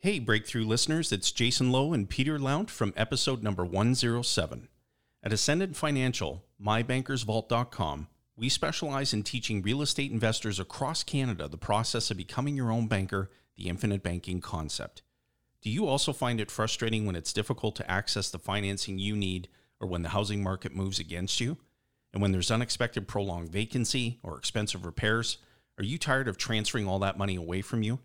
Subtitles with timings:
[0.00, 4.68] Hey, Breakthrough listeners, it's Jason Lowe and Peter Lount from episode number 107.
[5.24, 8.06] At Ascendant Financial, mybankersvault.com,
[8.36, 12.86] we specialize in teaching real estate investors across Canada the process of becoming your own
[12.86, 15.02] banker, the infinite banking concept.
[15.62, 19.48] Do you also find it frustrating when it's difficult to access the financing you need
[19.80, 21.56] or when the housing market moves against you?
[22.12, 25.38] And when there's unexpected prolonged vacancy or expensive repairs,
[25.76, 27.98] are you tired of transferring all that money away from you?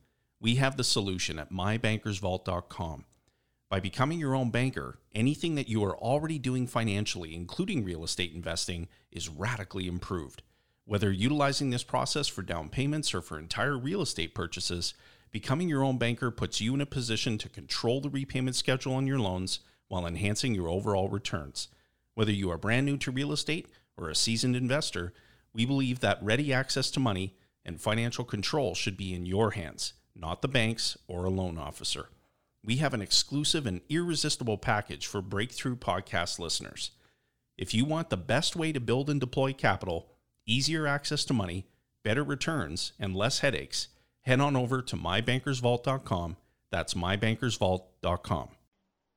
[0.43, 3.05] We have the solution at mybankersvault.com.
[3.69, 8.33] By becoming your own banker, anything that you are already doing financially, including real estate
[8.33, 10.43] investing, is radically improved.
[10.83, 14.93] Whether utilizing this process for down payments or for entire real estate purchases,
[15.31, 19.07] becoming your own banker puts you in a position to control the repayment schedule on
[19.07, 21.69] your loans while enhancing your overall returns.
[22.15, 25.13] Whether you are brand new to real estate or a seasoned investor,
[25.53, 27.33] we believe that ready access to money
[27.63, 32.09] and financial control should be in your hands not the banks or a loan officer.
[32.63, 36.91] We have an exclusive and irresistible package for Breakthrough Podcast listeners.
[37.57, 40.07] If you want the best way to build and deploy capital,
[40.45, 41.67] easier access to money,
[42.03, 43.89] better returns, and less headaches,
[44.21, 46.37] head on over to mybankersvault.com.
[46.71, 48.49] That's mybankersvault.com.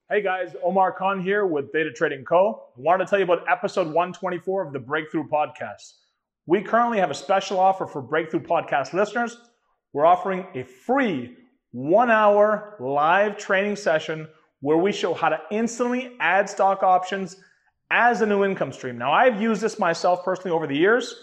[0.08, 2.62] Hey guys, Omar Khan here with Data Trading Co.
[2.76, 5.94] I wanted to tell you about episode 124 of the Breakthrough Podcast.
[6.46, 9.36] We currently have a special offer for Breakthrough Podcast listeners
[9.96, 11.34] we're offering a free
[11.70, 14.28] one hour live training session
[14.60, 17.36] where we show how to instantly add stock options
[17.90, 18.98] as a new income stream.
[18.98, 21.14] Now, I've used this myself personally over the years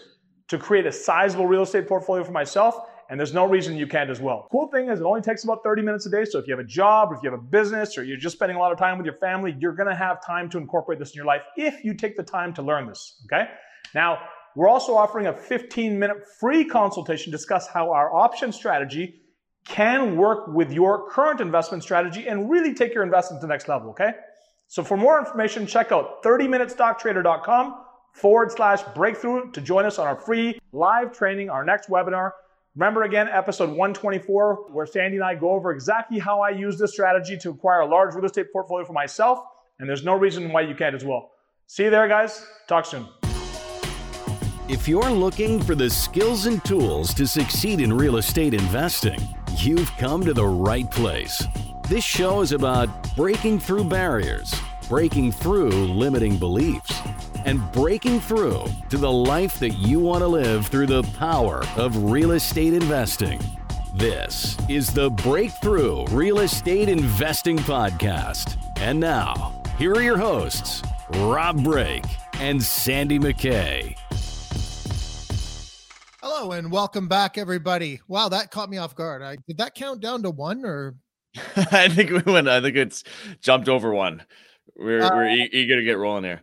[0.48, 2.74] to create a sizable real estate portfolio for myself,
[3.08, 4.48] and there's no reason you can't as well.
[4.50, 6.24] Cool thing is, it only takes about 30 minutes a day.
[6.24, 8.34] So if you have a job, or if you have a business, or you're just
[8.34, 11.12] spending a lot of time with your family, you're gonna have time to incorporate this
[11.12, 13.22] in your life if you take the time to learn this.
[13.26, 13.48] Okay?
[13.94, 14.18] Now,
[14.56, 19.20] we're also offering a 15 minute free consultation to discuss how our option strategy
[19.66, 23.68] can work with your current investment strategy and really take your investment to the next
[23.68, 24.12] level, okay?
[24.68, 30.16] So for more information, check out 30minutestocktrader.com forward slash breakthrough to join us on our
[30.16, 32.32] free live training, our next webinar.
[32.76, 36.92] Remember again, episode 124, where Sandy and I go over exactly how I use this
[36.92, 39.38] strategy to acquire a large real estate portfolio for myself.
[39.78, 41.30] And there's no reason why you can't as well.
[41.66, 42.44] See you there, guys.
[42.68, 43.06] Talk soon.
[44.74, 49.20] If you're looking for the skills and tools to succeed in real estate investing,
[49.56, 51.46] you've come to the right place.
[51.88, 54.52] This show is about breaking through barriers,
[54.88, 56.92] breaking through limiting beliefs,
[57.44, 62.10] and breaking through to the life that you want to live through the power of
[62.10, 63.40] real estate investing.
[63.94, 68.56] This is the Breakthrough Real Estate Investing Podcast.
[68.80, 72.04] And now, here are your hosts, Rob Break
[72.40, 73.96] and Sandy McKay.
[76.26, 78.00] Hello and welcome back, everybody.
[78.08, 79.20] Wow, that caught me off guard.
[79.20, 80.94] I, did that count down to one or?
[81.70, 82.48] I think we went.
[82.48, 83.04] I think it's
[83.42, 84.22] jumped over one.
[84.74, 86.40] We're uh, we're e- eager to get rolling here.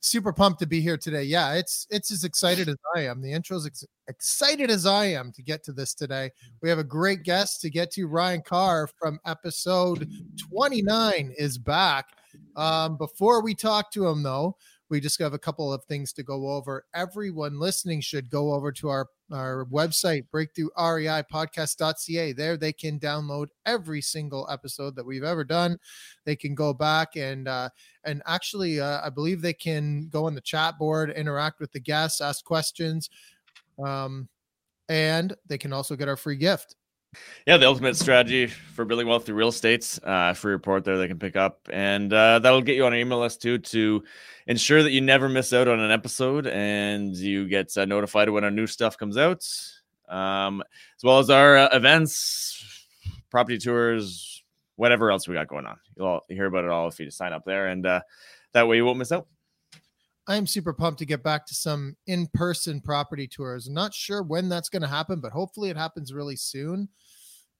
[0.00, 1.24] Super pumped to be here today.
[1.24, 3.20] Yeah, it's it's as excited as I am.
[3.20, 6.30] The intro's ex- excited as I am to get to this today.
[6.62, 8.06] We have a great guest to get to.
[8.06, 12.06] Ryan Carr from episode 29 is back.
[12.56, 14.56] Um, before we talk to him, though,
[14.92, 16.84] we just have a couple of things to go over.
[16.92, 22.32] Everyone listening should go over to our our website, breakthroughreipodcast.ca.
[22.34, 25.78] There they can download every single episode that we've ever done.
[26.26, 27.70] They can go back and uh,
[28.04, 31.80] and actually, uh, I believe they can go on the chat board, interact with the
[31.80, 33.08] guests, ask questions,
[33.82, 34.28] um,
[34.90, 36.76] and they can also get our free gift.
[37.46, 39.98] Yeah, the ultimate strategy for building wealth through real estate.
[40.02, 42.98] Uh, free report there they can pick up, and uh, that'll get you on our
[42.98, 44.02] email list too to
[44.46, 48.44] ensure that you never miss out on an episode and you get uh, notified when
[48.44, 49.46] our new stuff comes out,
[50.08, 50.62] um,
[50.96, 52.86] as well as our uh, events,
[53.30, 54.42] property tours,
[54.76, 55.78] whatever else we got going on.
[55.96, 58.00] You'll all, hear about it all if you just sign up there, and uh,
[58.52, 59.26] that way you won't miss out.
[60.28, 63.66] I am super pumped to get back to some in-person property tours.
[63.66, 66.88] I'm not sure when that's going to happen, but hopefully it happens really soon.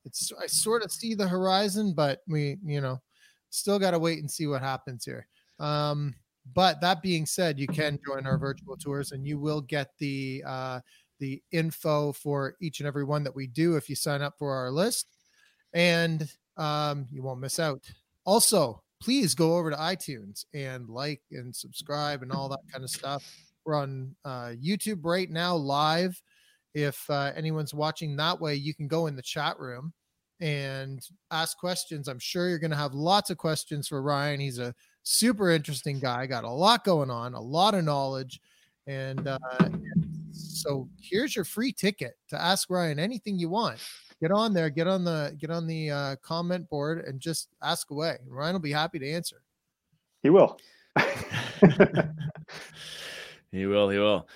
[0.04, 3.00] It's I sort of see the horizon, but we, you know,
[3.50, 5.26] still got to wait and see what happens here.
[5.58, 6.14] Um,
[6.54, 10.42] but that being said, you can join our virtual tours, and you will get the
[10.44, 10.80] uh,
[11.20, 14.52] the info for each and every one that we do if you sign up for
[14.54, 15.06] our list,
[15.72, 17.82] and um, you won't miss out.
[18.24, 22.90] Also, please go over to iTunes and like and subscribe and all that kind of
[22.90, 23.28] stuff.
[23.64, 26.20] We're on uh, YouTube right now, live.
[26.74, 29.92] If uh, anyone's watching that way, you can go in the chat room
[30.40, 31.00] and
[31.32, 32.06] ask questions.
[32.06, 34.40] I'm sure you're going to have lots of questions for Ryan.
[34.40, 38.40] He's a super interesting guy, got a lot going on, a lot of knowledge,
[38.86, 39.38] and uh,
[40.32, 43.78] so here's your free ticket to ask Ryan anything you want.
[44.22, 47.90] Get on there, get on the get on the uh, comment board, and just ask
[47.90, 48.18] away.
[48.28, 49.42] Ryan will be happy to answer.
[50.22, 50.60] He will.
[53.50, 53.90] he will.
[53.90, 54.28] He will.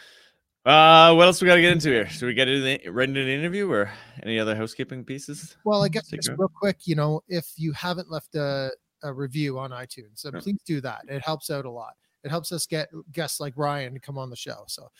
[0.64, 2.08] Uh, what else we got to get into here?
[2.08, 3.88] Should we get into right into the interview or
[4.24, 5.56] any other housekeeping pieces?
[5.62, 8.72] Well, I guess just real quick, you know, if you haven't left a,
[9.04, 11.02] a review on iTunes, so please do that.
[11.08, 11.94] It helps out a lot.
[12.24, 14.64] It helps us get guests like Ryan to come on the show.
[14.66, 14.90] So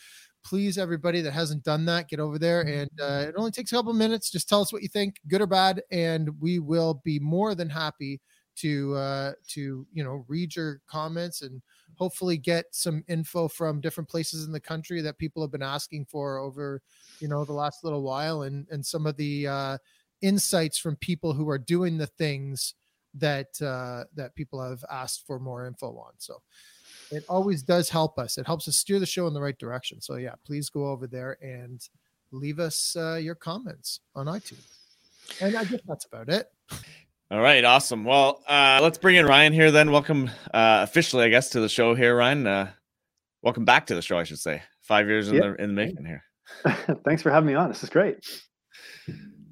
[0.47, 2.61] please, everybody that hasn't done that, get over there.
[2.61, 4.31] And uh, it only takes a couple minutes.
[4.31, 7.69] Just tell us what you think, good or bad, and we will be more than
[7.69, 8.21] happy
[8.57, 11.61] to uh, to you know read your comments and
[11.95, 16.05] hopefully get some info from different places in the country that people have been asking
[16.05, 16.81] for over
[17.19, 19.77] you know the last little while and and some of the uh,
[20.21, 22.73] insights from people who are doing the things
[23.13, 26.41] that uh, that people have asked for more info on so
[27.11, 30.01] it always does help us it helps us steer the show in the right direction
[30.01, 31.89] so yeah please go over there and
[32.31, 34.77] leave us uh, your comments on itunes
[35.41, 36.51] and i guess that's about it
[37.29, 38.05] all right, awesome.
[38.05, 39.91] Well, uh, let's bring in Ryan here then.
[39.91, 42.47] Welcome uh, officially, I guess, to the show here, Ryan.
[42.47, 42.71] Uh,
[43.41, 44.63] welcome back to the show, I should say.
[44.83, 46.23] Five years in the in the making here.
[47.05, 47.67] Thanks for having me on.
[47.67, 48.25] This is great.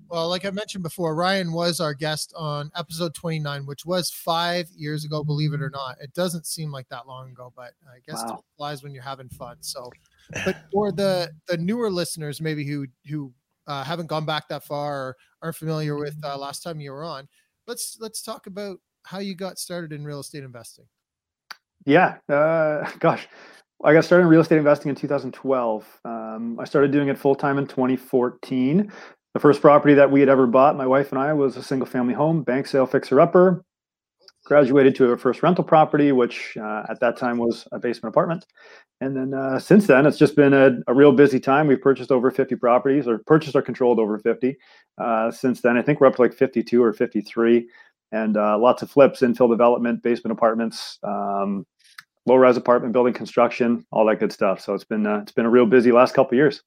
[0.10, 4.68] Well, like I mentioned before, Ryan was our guest on episode 29, which was five
[4.76, 5.98] years ago, believe it or not.
[6.00, 8.36] It doesn't seem like that long ago, but I guess wow.
[8.36, 9.58] it flies when you're having fun.
[9.62, 9.92] So,
[10.46, 13.34] but for the the newer listeners, maybe who who
[13.68, 17.04] uh, haven't gone back that far or aren't familiar with uh, last time you were
[17.04, 17.28] on,
[17.68, 20.86] let's let's talk about how you got started in real estate investing.
[21.86, 23.28] Yeah, uh, gosh,
[23.84, 26.00] I got started in real estate investing in 2012.
[26.06, 28.92] Um, I started doing it full time in 2014.
[29.36, 31.86] The first property that we had ever bought, my wife and I, was a single
[31.86, 33.66] family home, bank sale fixer upper.
[34.46, 38.46] Graduated to a first rental property, which uh, at that time was a basement apartment.
[39.02, 41.68] And then uh, since then, it's just been a, a, real busy time.
[41.68, 44.56] We've purchased over 50 properties or purchased or controlled over 50.
[44.98, 47.68] Uh, since then, I think we're up to like 52 or 53
[48.14, 51.68] and uh, lots of flips, infill development, basement apartments, um,
[52.26, 54.62] low rise apartment building construction, all that good stuff.
[54.62, 56.64] So it's been, uh, it's been a real busy last couple years.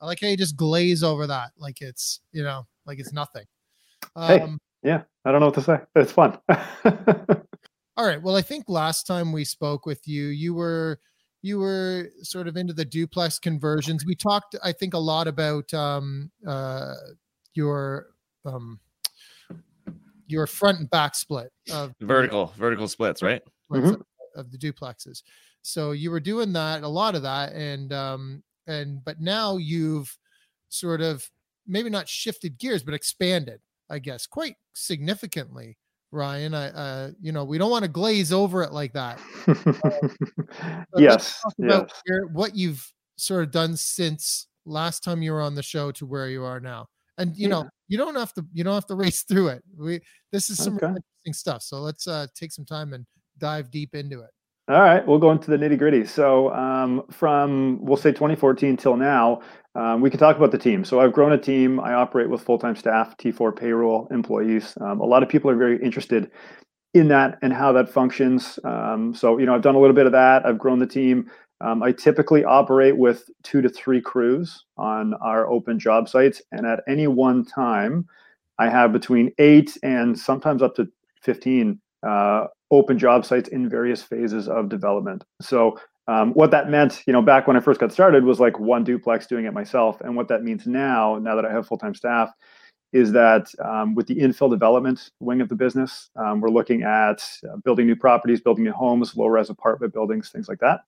[0.00, 1.52] I like how you just glaze over that.
[1.58, 3.44] Like it's, you know, like it's nothing.
[4.16, 4.28] Um,
[4.82, 5.78] hey, yeah, I don't know what to say.
[5.96, 6.38] It's fun.
[7.96, 8.22] all right.
[8.22, 11.00] Well, I think last time we spoke with you, you were,
[11.42, 14.04] you were sort of into the duplex conversions.
[14.06, 16.94] We talked, I think, a lot about um, uh,
[17.54, 18.08] your
[18.44, 18.80] um,
[20.26, 23.42] your front and back split of vertical vertical splits, right?
[23.70, 23.88] Mm-hmm.
[23.88, 24.02] Of,
[24.36, 25.22] of, the duplexes.
[25.62, 30.16] So you were doing that, a lot of that, and um, and but now you've
[30.68, 31.28] sort of
[31.66, 35.76] maybe not shifted gears, but expanded, I guess, quite significantly
[36.14, 36.54] Ryan.
[36.54, 39.20] I, uh, you know, we don't want to glaze over it like that.
[40.62, 41.42] Uh, yes.
[41.58, 41.90] yes.
[42.06, 46.06] Where, what you've sort of done since last time you were on the show to
[46.06, 46.86] where you are now.
[47.18, 47.54] And you yeah.
[47.54, 49.64] know, you don't have to you don't have to race through it.
[49.76, 50.00] We
[50.30, 50.86] this is some okay.
[50.86, 51.62] really interesting stuff.
[51.62, 53.04] So let's uh, take some time and
[53.38, 54.30] dive deep into it.
[54.66, 56.06] All right, we'll go into the nitty gritty.
[56.06, 59.42] So, um, from we'll say 2014 till now,
[59.74, 60.84] um, we can talk about the team.
[60.86, 61.78] So, I've grown a team.
[61.80, 64.74] I operate with full time staff, T4 payroll employees.
[64.80, 66.30] Um, a lot of people are very interested
[66.94, 68.58] in that and how that functions.
[68.64, 70.46] Um, so, you know, I've done a little bit of that.
[70.46, 71.30] I've grown the team.
[71.60, 76.66] Um, I typically operate with two to three crews on our open job sites, and
[76.66, 78.06] at any one time,
[78.58, 80.88] I have between eight and sometimes up to
[81.22, 85.24] 15 uh, open job sites in various phases of development.
[85.40, 88.58] So um, what that meant, you know, back when I first got started was like
[88.58, 90.00] one duplex doing it myself.
[90.00, 92.30] And what that means now, now that I have full-time staff,
[92.92, 97.26] is that um, with the infill development wing of the business, um, we're looking at
[97.48, 100.80] uh, building new properties, building new homes, low-rise apartment buildings, things like that.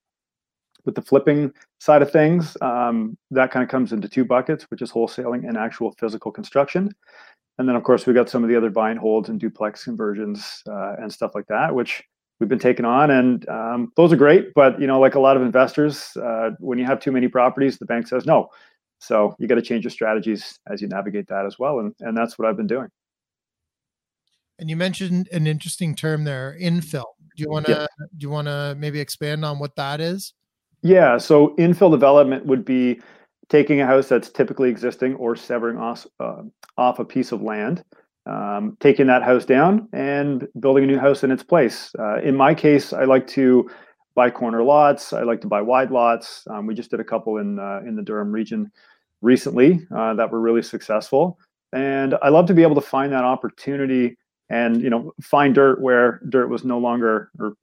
[0.85, 4.81] With the flipping side of things, um, that kind of comes into two buckets, which
[4.81, 6.93] is wholesaling and actual physical construction.
[7.57, 9.83] And then, of course, we got some of the other buy and holds and duplex
[9.83, 12.03] conversions uh, and stuff like that, which
[12.39, 13.09] we've been taking on.
[13.09, 14.53] And um, those are great.
[14.53, 17.77] But, you know, like a lot of investors, uh, when you have too many properties,
[17.77, 18.49] the bank says no.
[18.99, 21.79] So you got to change your strategies as you navigate that as well.
[21.79, 22.89] And, and that's what I've been doing.
[24.59, 27.05] And you mentioned an interesting term there, infill.
[27.35, 27.85] Do you want to yeah.
[28.17, 30.33] do you want to maybe expand on what that is?
[30.81, 32.99] Yeah, so infill development would be
[33.49, 36.43] taking a house that's typically existing or severing off, uh,
[36.77, 37.83] off a piece of land,
[38.25, 41.91] um, taking that house down and building a new house in its place.
[41.97, 43.69] Uh, in my case, I like to
[44.15, 45.13] buy corner lots.
[45.13, 46.43] I like to buy wide lots.
[46.49, 48.71] Um, we just did a couple in uh, in the Durham region
[49.21, 51.37] recently uh, that were really successful,
[51.71, 54.17] and I love to be able to find that opportunity
[54.49, 57.55] and you know find dirt where dirt was no longer or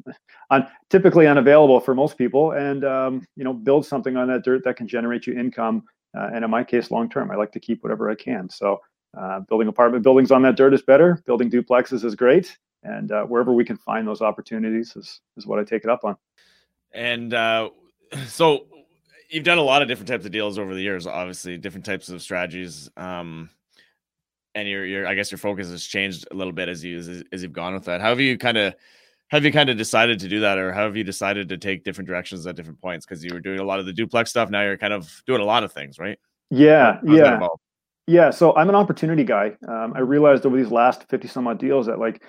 [0.91, 4.77] typically unavailable for most people and um, you know build something on that dirt that
[4.77, 5.83] can generate you income
[6.17, 8.49] uh, and in my case long term i like to keep whatever i can.
[8.49, 8.81] So
[9.19, 13.25] uh, building apartment buildings on that dirt is better building duplexes is great and uh,
[13.25, 16.17] wherever we can find those opportunities is is what i take it up on.
[16.93, 17.71] And uh,
[18.27, 18.67] so
[19.31, 22.11] you've done a lot of different types of deals over the years obviously different types
[22.11, 23.49] of strategies um,
[24.55, 27.23] and your your I guess your focus has changed a little bit as you as,
[27.33, 28.01] as you've gone with that.
[28.01, 28.75] How have you kind of
[29.29, 31.85] have you kind of decided to do that, or how have you decided to take
[31.85, 33.07] different directions at different points?
[33.07, 35.41] Because you were doing a lot of the duplex stuff, now you're kind of doing
[35.41, 36.19] a lot of things, right?
[36.51, 37.41] Yeah, yeah,
[38.07, 38.31] yeah.
[38.31, 39.57] So I'm an opportunity guy.
[39.67, 42.23] Um, I realized over these last fifty some odd deals that like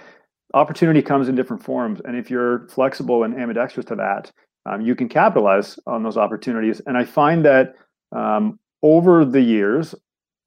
[0.53, 4.31] opportunity comes in different forms, and if you're flexible and ambidextrous to that,
[4.65, 6.81] um, you can capitalize on those opportunities.
[6.85, 7.75] And I find that
[8.13, 9.93] um, over the years,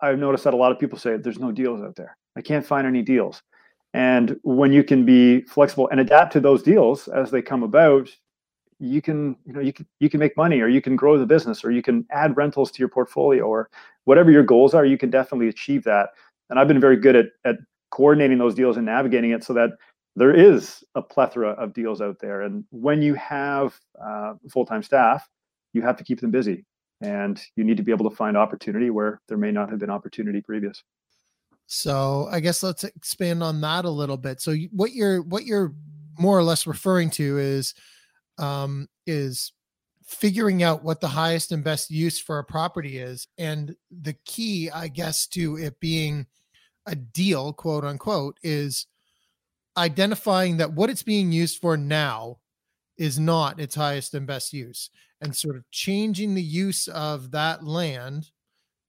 [0.00, 2.17] I've noticed that a lot of people say there's no deals out there.
[2.37, 3.43] I can't find any deals.
[3.95, 8.09] And when you can be flexible and adapt to those deals as they come about,
[8.81, 11.26] you can you know you can you can make money or you can grow the
[11.26, 13.69] business or you can add rentals to your portfolio or
[14.05, 16.11] whatever your goals are, you can definitely achieve that.
[16.49, 17.57] And I've been very good at at
[17.90, 19.71] coordinating those deals and navigating it so that
[20.14, 22.43] there is a plethora of deals out there.
[22.43, 25.28] And when you have uh, full-time staff,
[25.73, 26.64] you have to keep them busy
[27.00, 29.90] and you need to be able to find opportunity where there may not have been
[29.90, 30.83] opportunity previous.
[31.67, 34.40] So i guess let's expand on that a little bit.
[34.40, 35.75] So what you're what you're
[36.19, 37.75] more or less referring to is
[38.38, 39.52] um is
[40.05, 43.28] figuring out what the highest and best use for a property is.
[43.37, 46.26] And the key i guess to it being
[46.87, 48.87] a deal quote unquote is
[49.76, 52.38] identifying that what it's being used for now
[52.97, 54.90] is not its highest and best use
[55.21, 58.31] and sort of changing the use of that land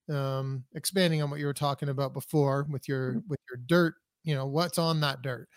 [0.09, 3.29] um, expanding on what you were talking about before with your mm-hmm.
[3.29, 5.47] with your dirt you know what's on that dirt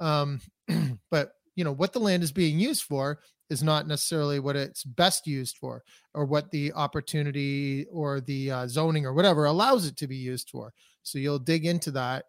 [0.00, 0.40] um,
[1.10, 3.20] but you know what the land is being used for
[3.50, 5.82] is not necessarily what it's best used for
[6.14, 10.50] or what the opportunity or the uh, zoning or whatever allows it to be used
[10.50, 12.26] for so you'll dig into that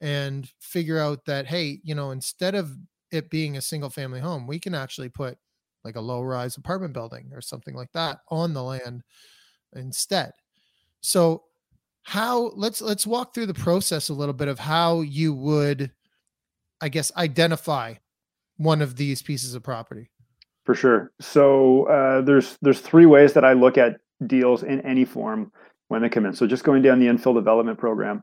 [0.00, 2.70] and figure out that hey you know instead of
[3.10, 5.38] it being a single family home we can actually put
[5.88, 9.02] like a low rise apartment building or something like that on the land
[9.74, 10.32] instead.
[11.00, 11.44] So
[12.02, 15.90] how let's let's walk through the process a little bit of how you would
[16.80, 17.94] I guess identify
[18.58, 20.10] one of these pieces of property.
[20.64, 21.12] For sure.
[21.20, 25.50] So uh, there's there's three ways that I look at deals in any form
[25.88, 26.34] when they come in.
[26.34, 28.22] So just going down the infill development program.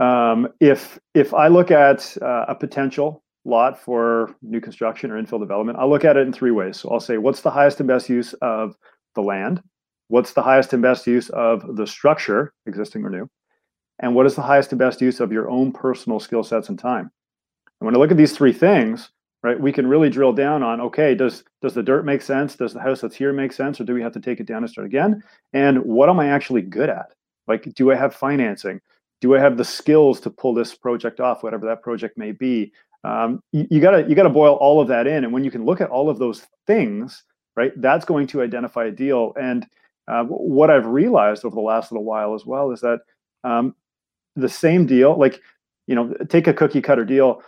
[0.00, 5.40] Um, if if I look at uh, a potential lot for new construction or infill
[5.40, 6.78] development, I'll look at it in three ways.
[6.78, 8.76] So I'll say, what's the highest and best use of
[9.14, 9.62] the land?
[10.08, 13.28] What's the highest and best use of the structure, existing or new?
[14.00, 16.78] And what is the highest and best use of your own personal skill sets and
[16.78, 17.10] time?
[17.80, 19.10] And when I look at these three things,
[19.42, 22.56] right, we can really drill down on, okay, does does the dirt make sense?
[22.56, 23.80] Does the house that's here make sense?
[23.80, 25.22] Or do we have to take it down and start again?
[25.52, 27.12] And what am I actually good at?
[27.46, 28.80] Like, do I have financing?
[29.20, 32.72] Do I have the skills to pull this project off, whatever that project may be?
[33.04, 35.80] Um, you, gotta you gotta boil all of that in and when you can look
[35.80, 37.22] at all of those things
[37.54, 39.34] right that's going to identify a deal.
[39.40, 39.66] And
[40.08, 43.00] uh, what i've realized over the last little while as well is that
[43.42, 43.74] um,
[44.36, 45.40] the same deal like
[45.86, 47.42] you know take a cookie cutter deal.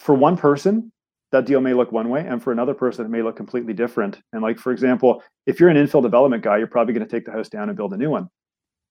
[0.00, 0.92] For one person
[1.32, 4.20] that deal may look one way and for another person it may look completely different.
[4.32, 7.26] And like for example if you're an infill development guy you're probably going to take
[7.26, 8.28] the house down and build a new one.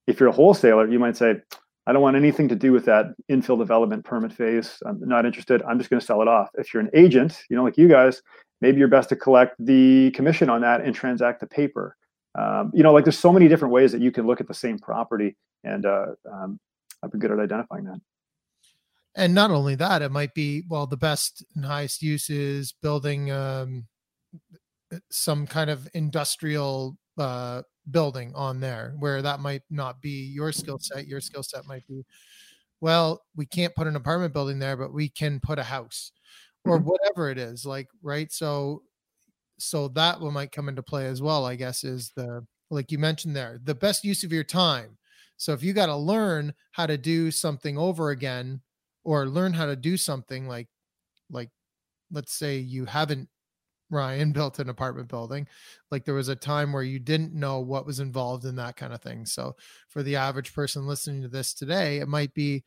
[0.08, 1.36] If you're a wholesaler you might say
[1.88, 4.82] I don't want anything to do with that infill development permit phase.
[4.86, 5.62] I'm not interested.
[5.64, 6.50] I'm just going to sell it off.
[6.56, 8.22] If you're an agent, you know, like you guys,
[8.62, 11.96] maybe you're best to collect the commission on that and transact the paper.
[12.38, 14.54] Um, you know, like there's so many different ways that you can look at the
[14.54, 16.60] same property, and uh, um,
[17.02, 18.02] I've been good at identifying that.
[19.16, 23.32] And not only that, it might be well, the best and highest use is building
[23.32, 23.86] um,
[25.10, 27.62] some kind of industrial uh,
[27.92, 31.86] building on there where that might not be your skill set your skill set might
[31.88, 32.04] be
[32.82, 36.12] well we can't put an apartment building there but we can put a house
[36.66, 36.90] or mm-hmm.
[36.90, 38.32] whatever it is like right?
[38.32, 38.82] So
[39.58, 42.98] so that one might come into play as well i guess is the like you
[42.98, 44.98] mentioned there the best use of your time.
[45.38, 48.62] So if you got to learn how to do something over again
[49.04, 50.68] or learn how to do something like
[51.30, 51.50] like
[52.12, 53.30] let's say you haven't
[53.90, 55.48] Ryan built an apartment building.
[55.92, 58.94] Like there was a time where you didn't know what was involved in that kind
[58.94, 59.26] of thing.
[59.26, 59.56] So
[59.90, 62.64] for the average person listening to this today, it might be,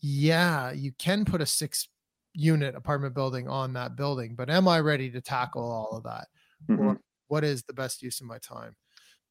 [0.00, 1.88] yeah, you can put a six
[2.32, 6.28] unit apartment building on that building, but am I ready to tackle all of that?
[6.68, 6.88] Mm-hmm.
[6.88, 8.76] Or what is the best use of my time?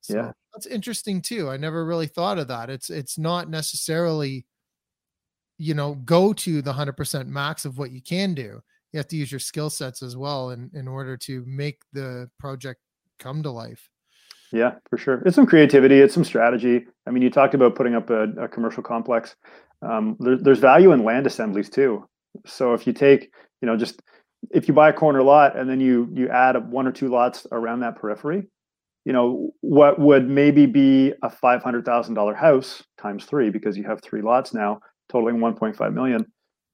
[0.02, 0.32] So yeah.
[0.54, 1.50] that's interesting too.
[1.50, 2.70] I never really thought of that.
[2.70, 4.46] It's it's not necessarily
[5.58, 9.16] you know go to the 100% max of what you can do you have to
[9.16, 12.82] use your skill sets as well in, in order to make the project
[13.20, 13.90] come to life.
[14.52, 15.22] Yeah for sure.
[15.26, 16.86] It's some creativity it's some strategy.
[17.08, 19.36] I mean you talked about putting up a, a commercial complex.
[19.82, 22.08] Um, there, there's value in land assemblies too.
[22.46, 23.32] So if you take
[23.62, 24.02] you know just
[24.52, 27.46] if you buy a corner lot and then you you add one or two lots
[27.52, 28.48] around that periphery
[29.06, 34.22] you know what would maybe be a $500000 house times three because you have three
[34.22, 34.80] lots now
[35.10, 36.26] totaling 1.5 million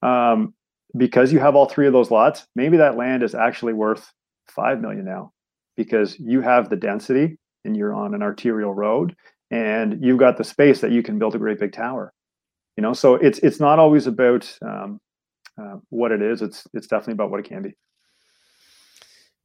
[0.01, 0.53] um,
[0.97, 4.11] because you have all three of those lots maybe that land is actually worth
[4.47, 5.31] 5 million now
[5.75, 9.15] because you have the density and you're on an arterial road
[9.51, 12.13] and you've got the space that you can build a great big tower
[12.77, 12.93] you know?
[12.93, 14.99] So it's it's not always about um,
[15.59, 16.41] uh, what it is.
[16.41, 17.73] It's it's definitely about what it can be.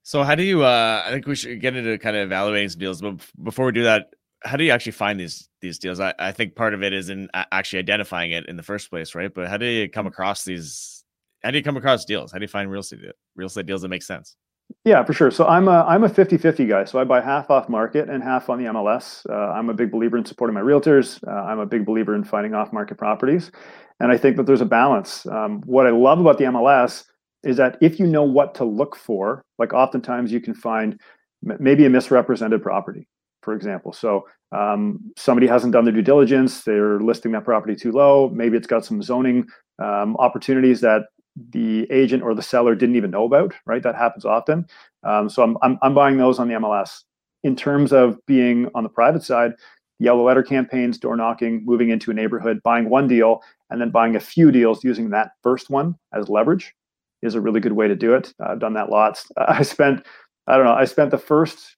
[0.03, 2.81] So how do you uh i think we should get into kind of evaluating some
[2.81, 6.01] deals but before we do that how do you actually find these these deals?
[6.01, 9.15] I, I think part of it is in actually identifying it in the first place
[9.15, 9.33] right?
[9.33, 11.00] But how do you come across these
[11.43, 13.01] how do you come across deals how do you find real estate
[13.37, 14.37] real estate deals that make sense
[14.85, 15.31] yeah, for sure.
[15.31, 16.85] So I'm a I'm a 50-50 guy.
[16.85, 19.29] So I buy half off market and half on the MLS.
[19.29, 21.23] Uh, I'm a big believer in supporting my realtors.
[21.27, 23.51] Uh, I'm a big believer in finding off market properties,
[23.99, 25.27] and I think that there's a balance.
[25.27, 27.05] Um, what I love about the MLS
[27.43, 31.01] is that if you know what to look for, like oftentimes you can find
[31.49, 33.09] m- maybe a misrepresented property,
[33.43, 33.93] for example.
[33.93, 36.65] So um, somebody hasn't done their due diligence.
[36.65, 38.31] They're listing that property too low.
[38.31, 39.47] Maybe it's got some zoning
[39.79, 41.03] um, opportunities that
[41.37, 43.83] the agent or the seller didn't even know about, right?
[43.83, 44.67] That happens often.
[45.05, 47.03] Um, so I'm, I'm, I'm buying those on the MLS.
[47.43, 49.53] In terms of being on the private side,
[49.99, 54.17] yellow letter campaigns, door knocking, moving into a neighborhood, buying one deal, and then buying
[54.17, 56.75] a few deals using that first one as leverage
[57.23, 58.33] is a really good way to do it.
[58.41, 59.31] I've done that lots.
[59.37, 60.05] I spent,
[60.47, 61.77] I don't know, I spent the first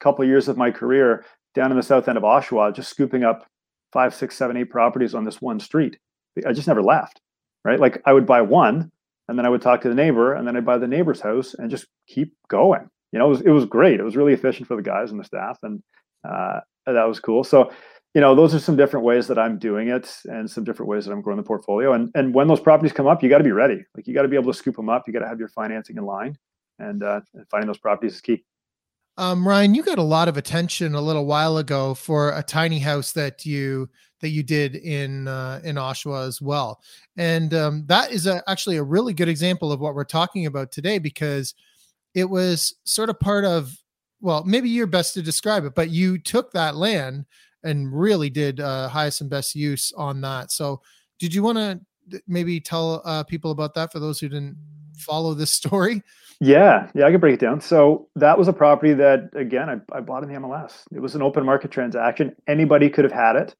[0.00, 1.24] couple of years of my career
[1.54, 3.46] down in the south end of Oshawa, just scooping up
[3.92, 5.98] five, six, seven, eight properties on this one street.
[6.46, 7.20] I just never left
[7.64, 7.80] right?
[7.80, 8.90] Like I would buy one
[9.28, 11.54] and then I would talk to the neighbor and then I'd buy the neighbor's house
[11.54, 12.88] and just keep going.
[13.12, 14.00] You know, it was, it was great.
[14.00, 15.82] It was really efficient for the guys and the staff and
[16.28, 17.44] uh, that was cool.
[17.44, 17.70] So,
[18.14, 21.06] you know, those are some different ways that I'm doing it and some different ways
[21.06, 21.94] that I'm growing the portfolio.
[21.94, 23.84] And and when those properties come up, you got to be ready.
[23.94, 25.04] Like you got to be able to scoop them up.
[25.06, 26.36] You got to have your financing in line
[26.78, 28.44] and, uh, and finding those properties is key.
[29.18, 32.78] Um, Ryan, you got a lot of attention a little while ago for a tiny
[32.78, 33.90] house that you
[34.22, 36.80] that you did in uh, in Oshawa as well,
[37.16, 40.72] and um, that is a, actually a really good example of what we're talking about
[40.72, 41.54] today because
[42.14, 43.76] it was sort of part of
[44.22, 47.26] well, maybe you're best to describe it, but you took that land
[47.64, 50.50] and really did uh, highest and best use on that.
[50.50, 50.80] So,
[51.18, 54.56] did you want to maybe tell uh, people about that for those who didn't
[54.96, 56.02] follow this story?
[56.40, 57.60] Yeah, yeah, I can break it down.
[57.60, 60.82] So that was a property that, again, I, I bought in the MLS.
[60.92, 62.34] It was an open market transaction.
[62.48, 63.54] Anybody could have had it.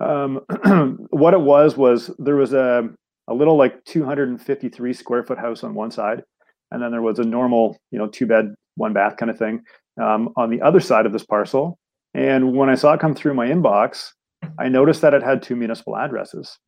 [0.00, 0.40] Um,
[1.10, 2.88] what it was was there was a
[3.28, 6.22] a little like 253 square foot house on one side,
[6.70, 9.62] and then there was a normal, you know, two bed, one bath kind of thing
[10.00, 11.78] um, on the other side of this parcel.
[12.12, 14.10] And when I saw it come through my inbox,
[14.58, 16.58] I noticed that it had two municipal addresses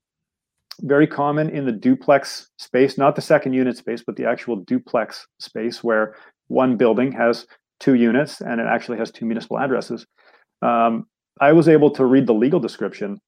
[0.83, 5.27] very common in the duplex space, not the second unit space, but the actual duplex
[5.41, 6.15] space where
[6.49, 7.47] one building has
[7.81, 10.07] two units and it actually has two municipal addresses.
[10.62, 11.07] Um,
[11.40, 13.20] I was able to read the legal description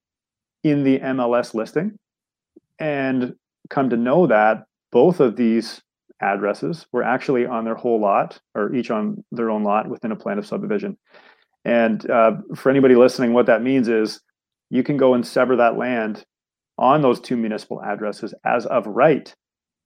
[0.63, 1.97] in the MLS listing
[2.79, 3.35] and
[3.69, 5.81] come to know that both of these
[6.21, 10.15] addresses were actually on their whole lot or each on their own lot within a
[10.15, 10.97] plan of subdivision.
[11.65, 14.21] And uh, for anybody listening, what that means is
[14.69, 16.25] you can go and sever that land
[16.77, 19.33] on those two municipal addresses as of right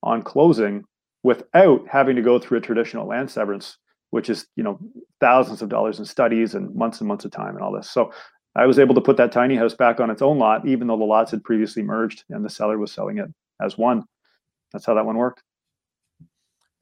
[0.01, 0.83] on closing
[1.23, 3.77] without having to go through a traditional land severance
[4.13, 4.79] which is you know
[5.19, 8.13] thousands of dollars in studies and months and months of time and all this so
[8.55, 10.97] i was able to put that tiny house back on its own lot even though
[10.97, 13.27] the lots had previously merged and the seller was selling it
[13.59, 14.03] as one
[14.71, 15.41] that's how that one worked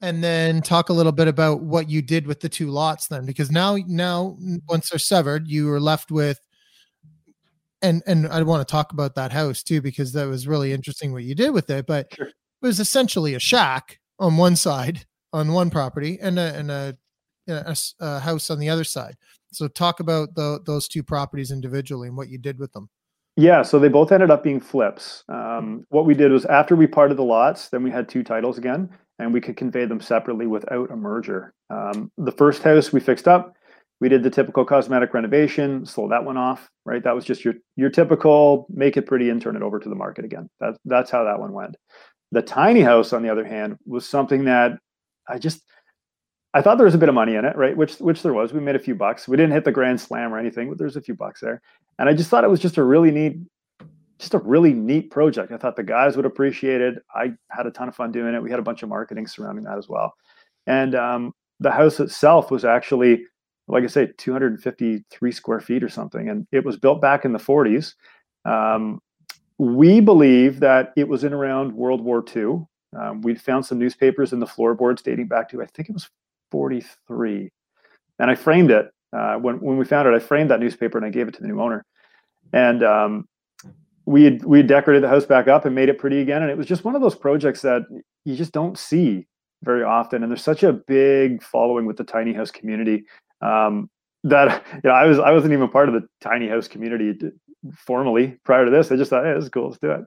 [0.02, 3.24] and then talk a little bit about what you did with the two lots then
[3.24, 4.36] because now now
[4.68, 6.38] once they're severed you are left with
[7.82, 11.12] and and I want to talk about that house too because that was really interesting
[11.12, 11.86] what you did with it.
[11.86, 12.26] But sure.
[12.26, 16.96] it was essentially a shack on one side on one property and a and a,
[17.48, 19.16] a, a house on the other side.
[19.52, 22.88] So talk about the, those two properties individually and what you did with them.
[23.36, 25.24] Yeah, so they both ended up being flips.
[25.28, 28.58] Um, what we did was after we parted the lots, then we had two titles
[28.58, 31.54] again, and we could convey them separately without a merger.
[31.70, 33.54] Um, the first house we fixed up
[34.02, 37.04] we did the typical cosmetic renovation, sold that one off, right?
[37.04, 39.94] That was just your your typical make it pretty and turn it over to the
[39.94, 40.50] market again.
[40.58, 41.76] That, that's how that one went.
[42.32, 44.72] The tiny house, on the other hand, was something that
[45.28, 45.62] I just
[46.54, 47.76] I thought there was a bit of money in it, right?
[47.76, 48.52] Which which there was.
[48.52, 49.26] We made a few bucks.
[49.26, 51.62] We didn't hit the grand slam or anything, but there's a few bucks there.
[51.98, 53.38] And I just thought it was just a really neat
[54.22, 55.50] just a really neat project.
[55.50, 57.02] I thought the guys would appreciate it.
[57.12, 58.42] I had a ton of fun doing it.
[58.42, 60.14] We had a bunch of marketing surrounding that as well.
[60.68, 63.24] And um, the house itself was actually,
[63.66, 66.28] like I say, 253 square feet or something.
[66.28, 67.94] And it was built back in the 40s.
[68.44, 69.00] Um,
[69.58, 72.64] we believe that it was in around World War II.
[72.96, 76.08] Um, we found some newspapers in the floorboards dating back to, I think it was
[76.52, 77.50] 43.
[78.20, 78.86] And I framed it.
[79.12, 81.42] Uh, when, when we found it, I framed that newspaper and I gave it to
[81.42, 81.84] the new owner.
[82.52, 83.26] And um,
[84.04, 86.50] we had we had decorated the house back up and made it pretty again and
[86.50, 87.82] it was just one of those projects that
[88.24, 89.26] you just don't see
[89.62, 93.04] very often and there's such a big following with the tiny house community
[93.42, 93.88] um,
[94.24, 97.16] that you know I was I wasn't even part of the tiny house community
[97.76, 100.04] formally prior to this I just thought hey is cool let's do it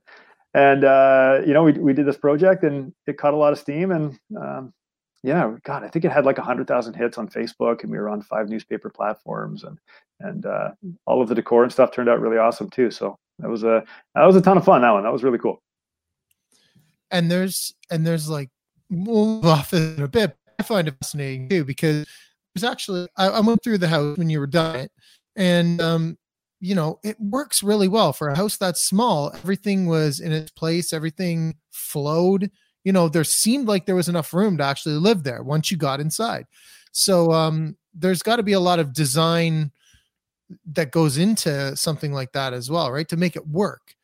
[0.53, 3.59] and uh, you know we, we did this project and it caught a lot of
[3.59, 4.73] steam and um,
[5.25, 7.97] yeah god I think it had like a hundred thousand hits on Facebook and we
[7.97, 9.77] were on five newspaper platforms and
[10.21, 10.71] and uh,
[11.05, 13.83] all of the decor and stuff turned out really awesome too so that was a
[14.13, 14.81] that was a ton of fun.
[14.81, 15.61] That one that was really cool.
[17.11, 18.49] And there's and there's like
[18.89, 20.35] move off in a bit.
[20.59, 22.07] I find it fascinating too because
[22.53, 24.91] there's actually I, I went through the house when you were done it,
[25.35, 26.17] and um,
[26.61, 29.31] you know it works really well for a house that's small.
[29.35, 30.93] Everything was in its place.
[30.93, 32.51] Everything flowed.
[32.85, 35.75] You know, there seemed like there was enough room to actually live there once you
[35.75, 36.45] got inside.
[36.93, 39.71] So um, there's got to be a lot of design
[40.73, 43.09] that goes into something like that as well, right?
[43.09, 43.95] To make it work.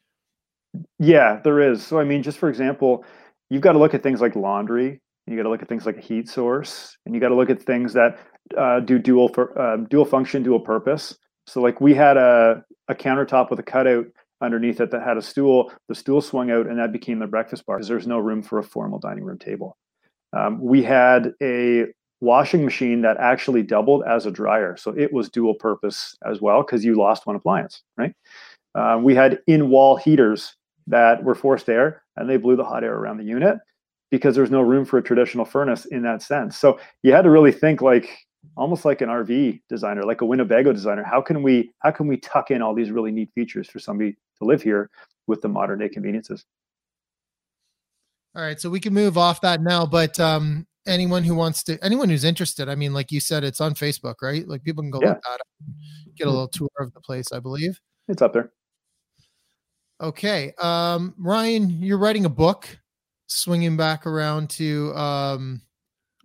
[0.99, 1.85] Yeah, there is.
[1.85, 3.05] So I mean, just for example,
[3.49, 4.99] you've got to look at things like laundry.
[5.27, 7.49] You got to look at things like a heat source, and you got to look
[7.49, 8.19] at things that
[8.57, 11.15] uh, do dual for uh, dual function, dual purpose.
[11.45, 14.07] So like we had a a countertop with a cutout
[14.41, 15.71] underneath it that had a stool.
[15.87, 18.59] The stool swung out, and that became the breakfast bar because there's no room for
[18.59, 19.77] a formal dining room table.
[20.33, 21.87] Um, we had a
[22.21, 24.77] washing machine that actually doubled as a dryer.
[24.77, 28.13] So it was dual purpose as well because you lost one appliance, right?
[28.75, 30.55] Uh, we had in wall heaters
[30.87, 33.57] that were forced air and they blew the hot air around the unit
[34.11, 36.57] because there's no room for a traditional furnace in that sense.
[36.57, 38.09] So you had to really think like
[38.57, 41.03] almost like an RV designer, like a Winnebago designer.
[41.03, 44.17] How can we how can we tuck in all these really neat features for somebody
[44.39, 44.89] to live here
[45.27, 46.45] with the modern day conveniences?
[48.35, 51.77] All right, so we can move off that now, but um, anyone who wants to
[51.83, 54.89] anyone who's interested i mean like you said it's on facebook right like people can
[54.89, 55.09] go yeah.
[55.09, 56.33] look at it get a mm-hmm.
[56.33, 58.51] little tour of the place i believe it's up there
[60.01, 62.67] okay um ryan you're writing a book
[63.27, 65.61] swinging back around to um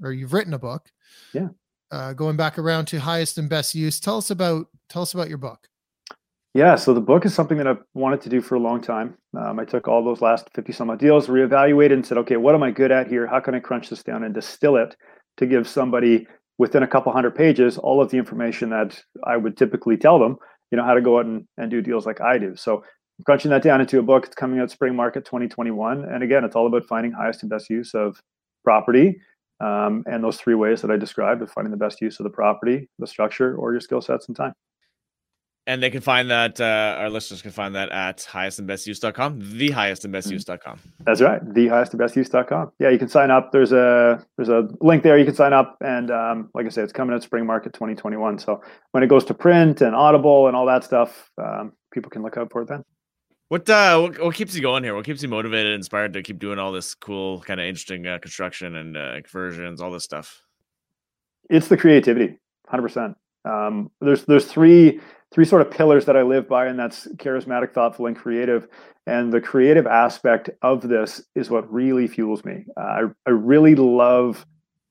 [0.03, 0.91] or you've written a book
[1.35, 1.49] yeah
[1.91, 5.29] uh going back around to highest and best use tell us about tell us about
[5.29, 5.69] your book
[6.57, 9.19] yeah, so the book is something that I've wanted to do for a long time.
[9.39, 12.63] Um, I took all those last 50 some deals, reevaluated, and said, okay, what am
[12.63, 13.27] I good at here?
[13.27, 14.97] How can I crunch this down and distill it
[15.37, 19.59] to give somebody within a couple hundred pages all of the information that I would
[19.59, 20.39] typically tell them,
[20.71, 22.57] you know, how to go out and, and do deals like I do.
[22.57, 22.77] So
[23.19, 24.25] I'm crunching that down into a book.
[24.25, 26.07] It's coming out spring market 2021.
[26.07, 28.19] And again, it's all about finding highest and best use of
[28.65, 29.21] property
[29.61, 32.31] um, and those three ways that I described of finding the best use of the
[32.31, 34.53] property, the structure, or your skill sets and time.
[35.69, 40.79] And they can find that, uh, our listeners can find that at highestandbestuse.com, the highestandbestuse.com.
[41.01, 41.41] That's right.
[41.55, 42.73] The highestandbestuse.com.
[42.79, 43.51] Yeah, you can sign up.
[43.51, 45.19] There's a, there's a link there.
[45.19, 45.77] You can sign up.
[45.81, 48.39] And um, like I said, it's coming at spring market 2021.
[48.39, 52.23] So when it goes to print and audible and all that stuff, um, people can
[52.23, 52.85] look out for it then.
[53.49, 54.97] What, uh, what, what keeps you going here?
[54.97, 58.19] What keeps you motivated, inspired to keep doing all this cool, kind of interesting uh,
[58.19, 60.43] construction and uh, conversions, all this stuff?
[61.49, 63.17] It's the creativity, hundred percent.
[63.45, 65.01] Um, there's there's three
[65.33, 68.67] three sort of pillars that I live by, and that's charismatic, thoughtful, and creative.
[69.07, 72.65] And the creative aspect of this is what really fuels me.
[72.77, 74.45] Uh, I I really love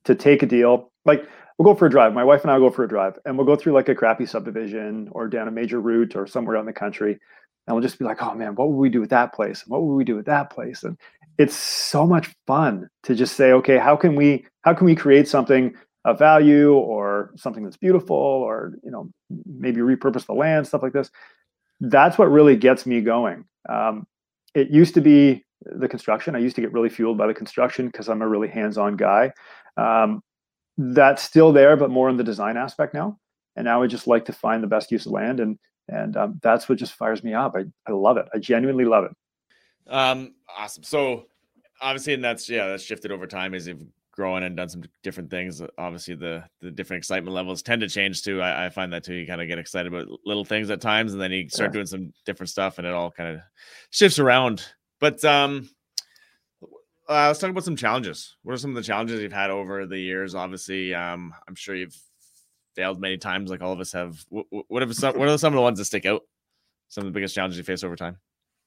[0.05, 2.13] to take a deal like we'll go for a drive.
[2.13, 3.95] My wife and I will go for a drive, and we'll go through like a
[3.95, 7.19] crappy subdivision or down a major route or somewhere out in the country,
[7.67, 9.63] and we'll just be like, "Oh man, what would we do with that place?
[9.63, 10.97] And what would we do with that place?" And
[11.37, 15.27] it's so much fun to just say, "Okay, how can we how can we create
[15.27, 15.75] something
[16.05, 19.11] of value or something that's beautiful or you know
[19.45, 21.09] maybe repurpose the land stuff like this.
[21.81, 23.45] That's what really gets me going.
[23.67, 24.07] Um,
[24.53, 26.35] it used to be the construction.
[26.35, 29.33] I used to get really fueled by the construction because i'm a really hands-on guy.
[29.75, 30.21] Um,
[30.77, 33.17] that's still there but more in the design aspect now.
[33.55, 35.57] And now i just like to find the best use of land and
[35.89, 39.05] and um, that's what just fires me up I, I love it i genuinely love
[39.05, 41.25] it um awesome so
[41.81, 45.29] obviously and that's yeah that's shifted over time as you've grown and done some different
[45.29, 45.61] things.
[45.77, 48.41] Obviously, the the different excitement levels tend to change too.
[48.41, 49.13] I, I find that too.
[49.13, 51.73] You kind of get excited about little things at times, and then you start yeah.
[51.73, 53.41] doing some different stuff, and it all kind of
[53.91, 54.65] shifts around.
[54.99, 55.69] But um,
[57.07, 58.35] uh, let's talk about some challenges.
[58.43, 60.33] What are some of the challenges you've had over the years?
[60.33, 61.97] Obviously, um, I'm sure you've
[62.75, 64.23] failed many times, like all of us have.
[64.29, 66.21] What, what, have some, what are some of the ones that stick out?
[66.89, 68.17] Some of the biggest challenges you face over time?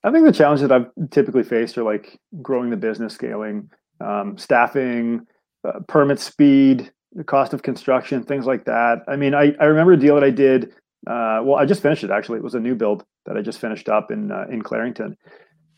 [0.04, 4.38] I think the challenges that I've typically faced are like growing the business, scaling, um,
[4.38, 5.26] staffing,
[5.64, 9.02] uh, permit speed, the cost of construction, things like that.
[9.08, 10.72] I mean, I, I remember a deal that I did.
[11.06, 12.38] Uh, well, I just finished it actually.
[12.38, 15.16] It was a new build that I just finished up in uh, in Clarington,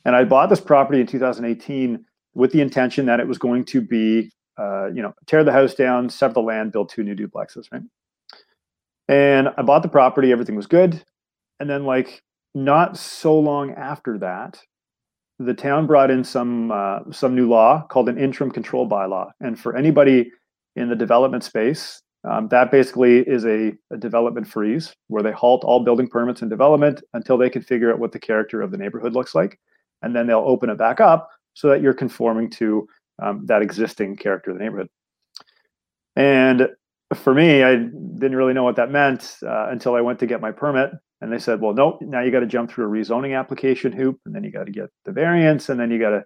[0.04, 3.80] and I bought this property in 2018 with the intention that it was going to
[3.80, 7.66] be, uh, you know, tear the house down, sell the land, build two new duplexes,
[7.72, 7.82] right?
[9.11, 11.03] And I bought the property, everything was good,
[11.59, 12.23] and then like
[12.55, 14.61] not so long after that,
[15.40, 19.59] the town brought in some uh, some new law called an interim control bylaw, and
[19.59, 20.31] for anybody
[20.77, 25.64] in the development space, um, that basically is a, a, development freeze where they halt
[25.64, 28.79] all building permits and development until they can figure out what the character of the
[28.79, 29.59] neighborhood looks like,
[30.03, 32.87] and then they'll open it back up so that you're conforming to
[33.20, 34.88] um, that existing character of the neighborhood.
[36.14, 36.68] And
[37.14, 40.40] for me, I didn't really know what that meant uh, until I went to get
[40.40, 43.38] my permit and they said, well, nope, now you got to jump through a rezoning
[43.38, 46.25] application hoop, and then you got to get the variance, and then you got to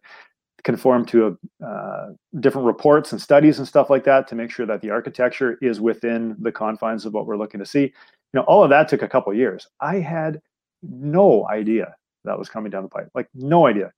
[0.62, 4.66] conform to a, uh, different reports and studies and stuff like that to make sure
[4.66, 7.83] that the architecture is within the confines of what we're looking to see.
[7.83, 7.92] You
[8.33, 9.66] know, all of that took a couple years.
[9.81, 10.40] I had
[10.83, 11.94] no idea
[12.25, 13.92] that was coming down the pipe, like no idea.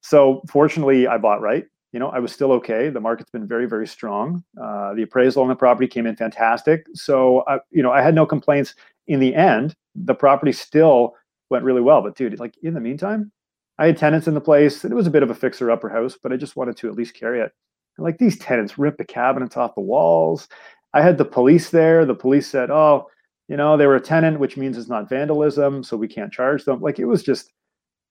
[0.00, 1.66] So fortunately, I bought right.
[1.92, 2.90] You know, I was still okay.
[2.90, 4.44] The market's been very, very strong.
[4.60, 6.86] Uh, the appraisal on the property came in fantastic.
[6.94, 8.74] So, I, you know, I had no complaints
[9.06, 11.14] in the end the property still
[11.50, 12.02] went really well.
[12.02, 13.32] But dude, like in the meantime,
[13.78, 14.84] I had tenants in the place.
[14.84, 16.96] It was a bit of a fixer upper house, but I just wanted to at
[16.96, 17.52] least carry it.
[17.96, 20.48] And like these tenants ripped the cabinets off the walls.
[20.92, 22.04] I had the police there.
[22.04, 23.08] The police said, "Oh,
[23.48, 26.64] you know, they were a tenant, which means it's not vandalism, so we can't charge
[26.64, 27.52] them." Like it was just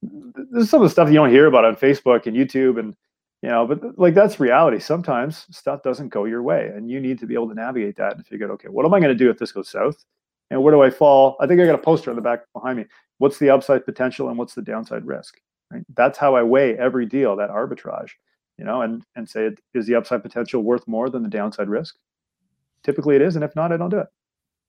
[0.02, 2.96] this is some of the stuff you don't hear about on Facebook and YouTube and
[3.45, 4.79] you know, but like that's reality.
[4.79, 8.15] Sometimes stuff doesn't go your way, and you need to be able to navigate that
[8.15, 10.03] and figure out, okay, what am I going to do if this goes south?
[10.51, 11.38] and where do I fall?
[11.39, 12.86] I think I got a poster on the back behind me.
[13.17, 15.39] What's the upside potential and what's the downside risk?
[15.71, 15.84] Right?
[15.95, 18.12] That's how I weigh every deal, that arbitrage,
[18.58, 21.95] you know, and and say is the upside potential worth more than the downside risk?
[22.84, 24.08] Typically it is, and if not, I don't do it.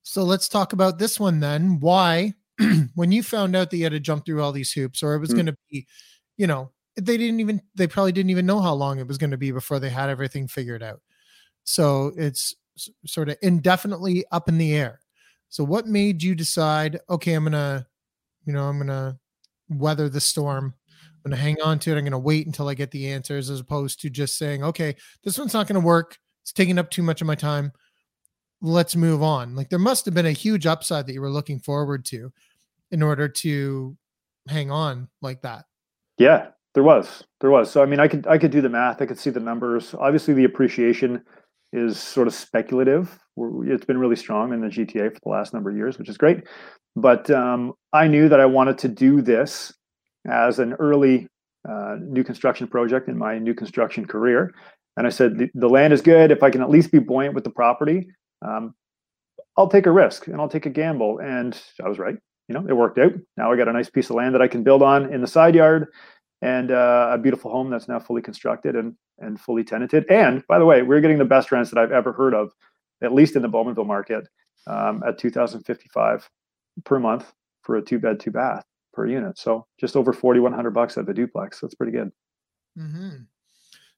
[0.02, 1.80] So let's talk about this one then.
[1.80, 2.34] Why,
[2.94, 5.18] when you found out that you had to jump through all these hoops, or it
[5.18, 5.34] was mm.
[5.34, 5.86] going to be,
[6.38, 9.30] you know, they didn't even they probably didn't even know how long it was going
[9.30, 11.00] to be before they had everything figured out.
[11.64, 12.54] So it's
[13.06, 15.00] sort of indefinitely up in the air.
[15.48, 17.87] So what made you decide, okay, I'm gonna,
[18.44, 19.18] you know, I'm gonna
[19.68, 20.74] weather the storm.
[21.24, 21.98] I'm gonna hang on to it.
[21.98, 25.38] I'm gonna wait until I get the answers, as opposed to just saying, okay, this
[25.38, 26.18] one's not gonna work.
[26.42, 27.72] It's taking up too much of my time.
[28.61, 29.54] Let's move on.
[29.54, 32.32] Like there must have been a huge upside that you were looking forward to
[32.90, 33.96] in order to
[34.48, 35.64] hang on like that.
[36.18, 37.24] Yeah, there was.
[37.40, 37.70] There was.
[37.70, 39.00] So I mean, I could I could do the math.
[39.00, 39.94] I could see the numbers.
[39.98, 41.22] Obviously, the appreciation
[41.72, 43.18] is sort of speculative.
[43.64, 46.18] It's been really strong in the GTA for the last number of years, which is
[46.18, 46.44] great.
[46.94, 49.72] But um, I knew that I wanted to do this
[50.28, 51.28] as an early
[51.66, 54.52] uh, new construction project in my new construction career.
[54.98, 56.30] And I said, the, the, land is good.
[56.30, 58.06] If I can at least be buoyant with the property,
[58.46, 58.74] um,
[59.56, 61.20] I'll take a risk and I'll take a gamble.
[61.20, 62.16] And I was right.
[62.48, 63.12] You know, it worked out.
[63.36, 65.26] Now I got a nice piece of land that I can build on in the
[65.26, 65.88] side yard
[66.42, 70.05] and uh, a beautiful home that's now fully constructed and and fully tenanted.
[70.11, 72.53] And by the way, we're getting the best rents that I've ever heard of,
[73.03, 74.29] at least in the Bowmanville market,
[74.66, 76.29] um, at 2,055
[76.85, 79.38] per month for a two bed, two bath per unit.
[79.38, 81.61] So just over 4,100 bucks at the duplex.
[81.61, 82.12] That's pretty good.
[82.79, 83.22] Mm-hmm.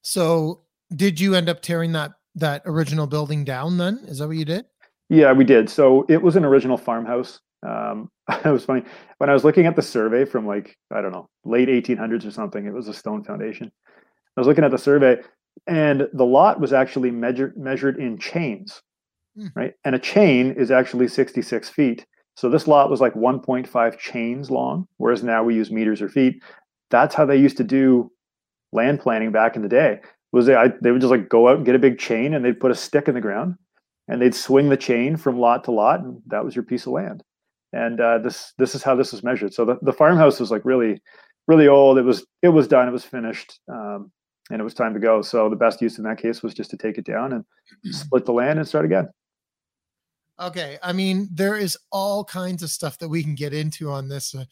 [0.03, 0.63] So
[0.95, 3.79] did you end up tearing that that original building down?
[3.79, 4.65] Then is that what you did?
[5.09, 5.69] Yeah, we did.
[5.71, 7.41] So it was an original farmhouse.
[7.67, 8.11] Um,
[8.45, 8.83] it was funny
[9.19, 12.31] when I was looking at the survey from like I don't know late 1800s or
[12.31, 12.67] something.
[12.67, 13.71] It was a stone foundation.
[14.37, 15.19] I was looking at the survey,
[15.67, 18.81] and the lot was actually measured measured in chains,
[19.37, 19.51] mm.
[19.55, 19.75] right?
[19.85, 22.07] And a chain is actually 66 feet.
[22.37, 26.41] So this lot was like 1.5 chains long, whereas now we use meters or feet.
[26.91, 28.13] That's how they used to do
[28.73, 30.01] land planning back in the day.
[30.31, 32.45] Was they I, they would just like go out and get a big chain and
[32.45, 33.57] they'd put a stick in the ground
[34.07, 36.93] and they'd swing the chain from lot to lot, and that was your piece of
[36.93, 37.23] land
[37.73, 39.53] and uh, this this is how this was measured.
[39.55, 41.01] So the, the farmhouse was like really
[41.47, 41.99] really old.
[41.99, 42.89] It was it was done.
[42.89, 44.13] It was finished, um,
[44.51, 45.23] and it was time to go.
[45.23, 47.45] So the best use in that case was just to take it down and
[47.95, 49.09] split the land and start again.
[50.41, 54.09] Okay, I mean there is all kinds of stuff that we can get into on
[54.09, 54.35] this.
[54.35, 54.45] Uh,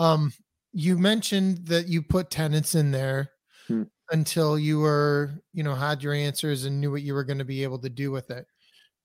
[0.00, 0.32] um,
[0.72, 3.30] you mentioned that you put tenants in there
[3.66, 3.82] hmm.
[4.10, 7.44] until you were you know had your answers and knew what you were going to
[7.44, 8.46] be able to do with it.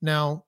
[0.02, 0.46] Now,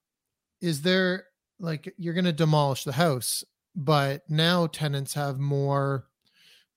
[0.62, 1.26] is there
[1.60, 3.44] like you're going to demolish the house
[3.76, 6.06] but now tenants have more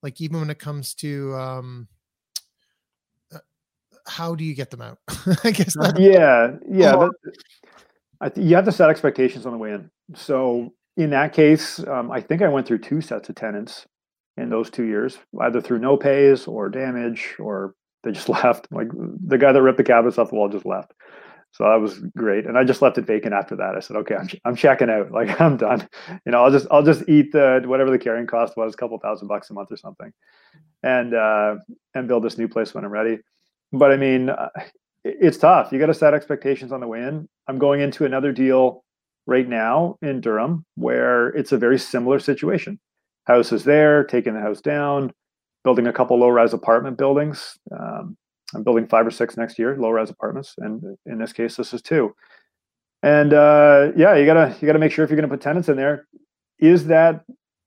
[0.03, 1.89] like even when it comes to um
[3.35, 3.39] uh,
[4.07, 4.99] how do you get them out
[5.45, 7.11] i guess yeah yeah oh.
[8.21, 11.79] I th- you have to set expectations on the way in so in that case
[11.89, 13.87] um, i think i went through two sets of tenants
[14.37, 18.69] in those two years, either through no pays or damage, or they just left.
[18.71, 20.93] Like the guy that ripped the cabinets off the wall just left.
[21.53, 23.75] So that was great, and I just left it vacant after that.
[23.77, 25.11] I said, "Okay, I'm, I'm checking out.
[25.13, 25.87] Like I'm done.
[26.25, 28.99] You know, I'll just I'll just eat the whatever the carrying cost was, a couple
[28.99, 30.13] thousand bucks a month or something,
[30.83, 31.57] and uh,
[31.95, 33.19] and build this new place when I'm ready."
[33.73, 34.49] But I mean, uh,
[35.05, 35.73] it's tough.
[35.73, 37.29] You got to set expectations on the way in.
[37.49, 38.85] I'm going into another deal
[39.27, 42.79] right now in Durham where it's a very similar situation.
[43.25, 45.13] House is there, taking the house down,
[45.65, 47.59] building a couple low rise apartment buildings.
[47.71, 48.17] Um,
[48.55, 51.73] I'm building five or six next year, low rise apartments, and in this case, this
[51.73, 52.15] is two.
[53.03, 55.77] And uh, yeah, you gotta you gotta make sure if you're gonna put tenants in
[55.77, 56.07] there,
[56.59, 57.25] is that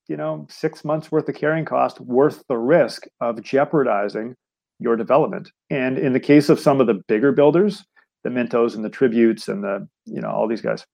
[0.07, 4.35] you know six months worth of carrying cost worth the risk of jeopardizing
[4.79, 5.51] your development?
[5.69, 7.83] And in the case of some of the bigger builders,
[8.23, 10.85] the Mintos and the Tributes and the you know all these guys,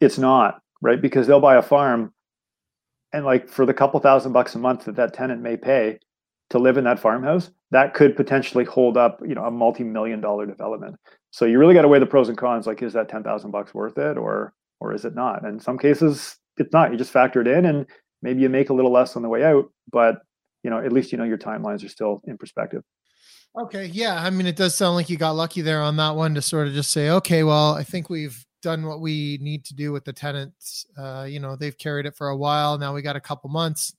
[0.00, 2.12] it's not right because they'll buy a farm
[3.12, 5.98] and like for the couple thousand bucks a month that that tenant may pay
[6.50, 10.46] to live in that farmhouse that could potentially hold up you know a multi-million dollar
[10.46, 10.96] development.
[11.30, 13.74] So you really got to weigh the pros and cons like is that 10,000 bucks
[13.74, 15.44] worth it or or is it not?
[15.44, 17.86] And in some cases it's not you just factor it in and
[18.22, 20.20] maybe you make a little less on the way out but
[20.62, 22.82] you know at least you know your timelines are still in perspective.
[23.58, 26.34] Okay yeah i mean it does sound like you got lucky there on that one
[26.34, 29.74] to sort of just say okay well i think we've done what we need to
[29.74, 30.86] do with the tenants.
[30.98, 33.94] Uh you know they've carried it for a while now we got a couple months.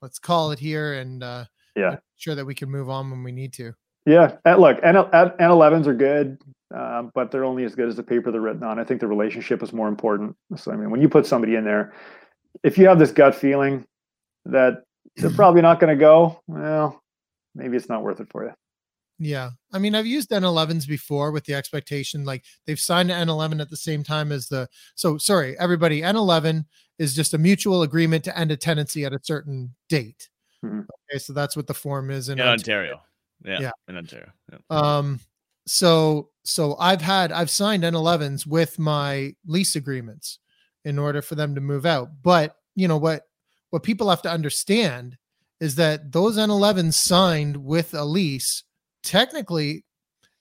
[0.00, 1.44] Let's call it here and uh
[1.78, 3.72] yeah sure that we can move on when we need to
[4.06, 6.38] yeah and look N- n11s are good
[6.74, 9.06] um, but they're only as good as the paper they're written on i think the
[9.06, 11.92] relationship is more important so i mean when you put somebody in there
[12.62, 13.86] if you have this gut feeling
[14.44, 14.82] that
[15.16, 17.00] they're probably not going to go well
[17.54, 18.52] maybe it's not worth it for you
[19.18, 19.50] yeah.
[19.72, 23.70] I mean, I've used N11s before with the expectation like they've signed an N11 at
[23.70, 24.68] the same time as the.
[24.94, 26.64] So, sorry, everybody, N11
[26.98, 30.28] is just a mutual agreement to end a tenancy at a certain date.
[30.64, 30.80] Mm-hmm.
[30.80, 31.18] Okay.
[31.18, 32.94] So that's what the form is in, in Ontario.
[32.94, 33.02] Ontario.
[33.44, 33.70] Yeah, yeah.
[33.88, 34.30] In Ontario.
[34.50, 34.58] Yeah.
[34.70, 35.20] Um,
[35.66, 40.38] so, so I've had, I've signed N11s with my lease agreements
[40.84, 42.08] in order for them to move out.
[42.22, 43.22] But, you know, what,
[43.70, 45.18] what people have to understand
[45.60, 48.64] is that those N11s signed with a lease
[49.02, 49.84] technically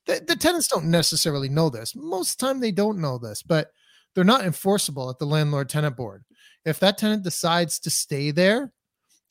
[0.08, 1.96] the, the tenants don't necessarily know this.
[1.96, 3.72] Most time they don't know this, but
[4.16, 6.24] they're not enforceable at the landlord tenant board.
[6.66, 8.72] If that tenant decides to stay there,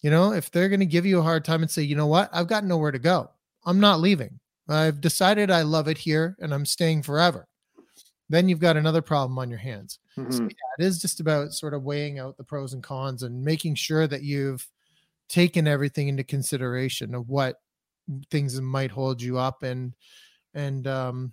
[0.07, 2.07] you know, if they're going to give you a hard time and say, you know
[2.07, 3.29] what, I've got nowhere to go,
[3.65, 4.39] I'm not leaving.
[4.69, 7.49] I've decided I love it here and I'm staying forever.
[8.29, 9.99] Then you've got another problem on your hands.
[10.17, 10.31] Mm-hmm.
[10.31, 13.43] So yeah, it is just about sort of weighing out the pros and cons and
[13.45, 14.65] making sure that you've
[15.29, 17.57] taken everything into consideration of what
[18.31, 19.93] things might hold you up and
[20.55, 21.33] and um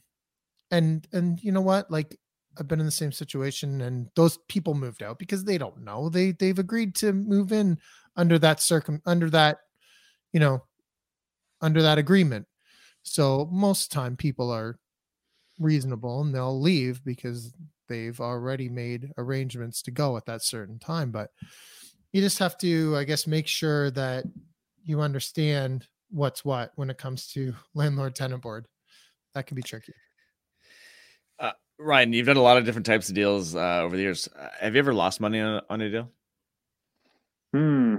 [0.72, 2.20] and and you know what like
[2.58, 6.10] I've been in the same situation and those people moved out because they don't know.
[6.10, 7.80] They they've agreed to move in
[8.16, 9.60] under that circum under that
[10.32, 10.63] you know
[11.62, 12.46] under that agreement.
[13.04, 14.78] So most time people are
[15.60, 17.54] reasonable and they'll leave because
[17.88, 21.30] they've already made arrangements to go at that certain time, but
[22.12, 24.26] you just have to I guess make sure that
[24.84, 28.68] you understand what's what when it comes to landlord tenant board.
[29.34, 29.94] That can be tricky.
[31.80, 34.28] Ryan, you've done a lot of different types of deals uh, over the years.
[34.28, 36.10] Uh, have you ever lost money on, on a deal?
[37.54, 37.98] Hmm.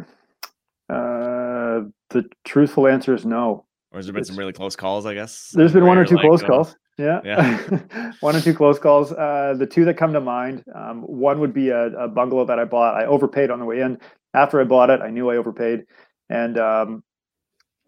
[0.88, 3.64] Uh, the truthful answer is no.
[3.92, 5.06] Or has there been it's, some really close calls?
[5.06, 6.76] I guess there's been one or two like, close calls.
[6.98, 8.12] Yeah, yeah.
[8.20, 9.12] one or two close calls.
[9.12, 10.64] Uh, the two that come to mind.
[10.74, 12.96] Um, one would be a, a, bungalow that I bought.
[12.96, 13.98] I overpaid on the way in.
[14.32, 15.84] After I bought it, I knew I overpaid,
[16.28, 17.04] and um,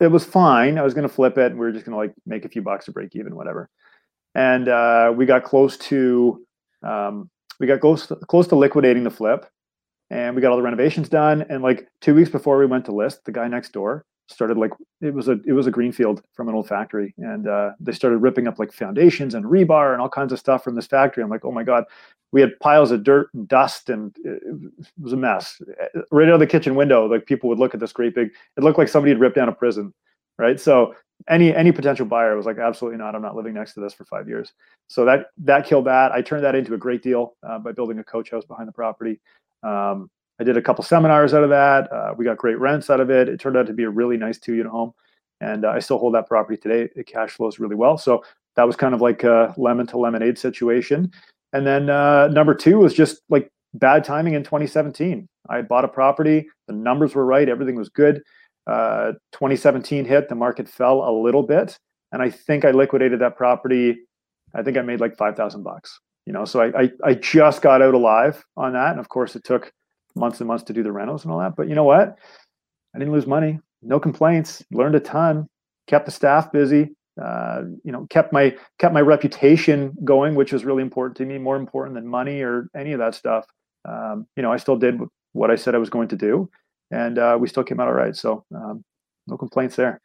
[0.01, 0.79] it was fine.
[0.79, 1.46] I was going to flip it.
[1.46, 3.68] And we were just going to like make a few bucks to break even, whatever.
[4.37, 6.44] And uh, we got close to
[6.83, 9.46] um, we got close close to liquidating the flip,
[10.11, 11.46] and we got all the renovations done.
[11.49, 14.72] And like two weeks before we went to list, the guy next door started like
[15.01, 18.18] it was a it was a greenfield from an old factory, and uh, they started
[18.18, 21.25] ripping up like foundations and rebar and all kinds of stuff from this factory.
[21.25, 21.85] I'm like, oh my god,
[22.31, 24.42] we had piles of dirt and dust and it
[25.01, 25.62] was a mess.
[26.11, 28.62] Right out of the kitchen window like people would look at this great big it
[28.62, 29.94] looked like somebody had ripped down a prison
[30.38, 30.61] right?
[30.61, 30.94] So
[31.29, 33.14] any any potential buyer was like absolutely not.
[33.14, 34.53] I'm not living next to this for five years.
[34.88, 36.12] So that that killed that.
[36.12, 38.72] I turned that into a great deal uh, by building a coach house behind the
[38.72, 39.20] property.
[39.62, 41.90] Um, i did a couple seminars out of that.
[41.90, 43.29] Uh, we got great rents out of it.
[43.29, 44.92] It turned out to be a really nice two unit home
[45.40, 46.88] and uh, i still hold that property today.
[46.94, 47.98] It cash flows really well.
[47.98, 48.23] So
[48.56, 51.13] that was kind of like a lemon to lemonade situation.
[51.52, 55.29] And then uh, number two was just like bad timing in 2017.
[55.48, 58.23] I bought a property, the numbers were right, everything was good.
[58.67, 61.79] Uh, 2017 hit, the market fell a little bit,
[62.12, 63.98] and I think I liquidated that property.
[64.54, 66.00] I think I made like five thousand bucks.
[66.27, 69.37] You know, so I, I I just got out alive on that, and of course
[69.37, 69.73] it took
[70.17, 71.54] months and months to do the rentals and all that.
[71.56, 72.19] But you know what?
[72.94, 75.46] I didn't lose money, no complaints, learned a ton,
[75.87, 80.64] kept the staff busy, uh, you know, kept my kept my reputation going, which was
[80.64, 83.46] really important to me, more important than money or any of that stuff.
[83.85, 85.00] Um, you know, I still did
[85.33, 86.50] what I said I was going to do,
[86.90, 88.14] and uh, we still came out all right.
[88.16, 88.84] So um,
[89.26, 90.00] no complaints there.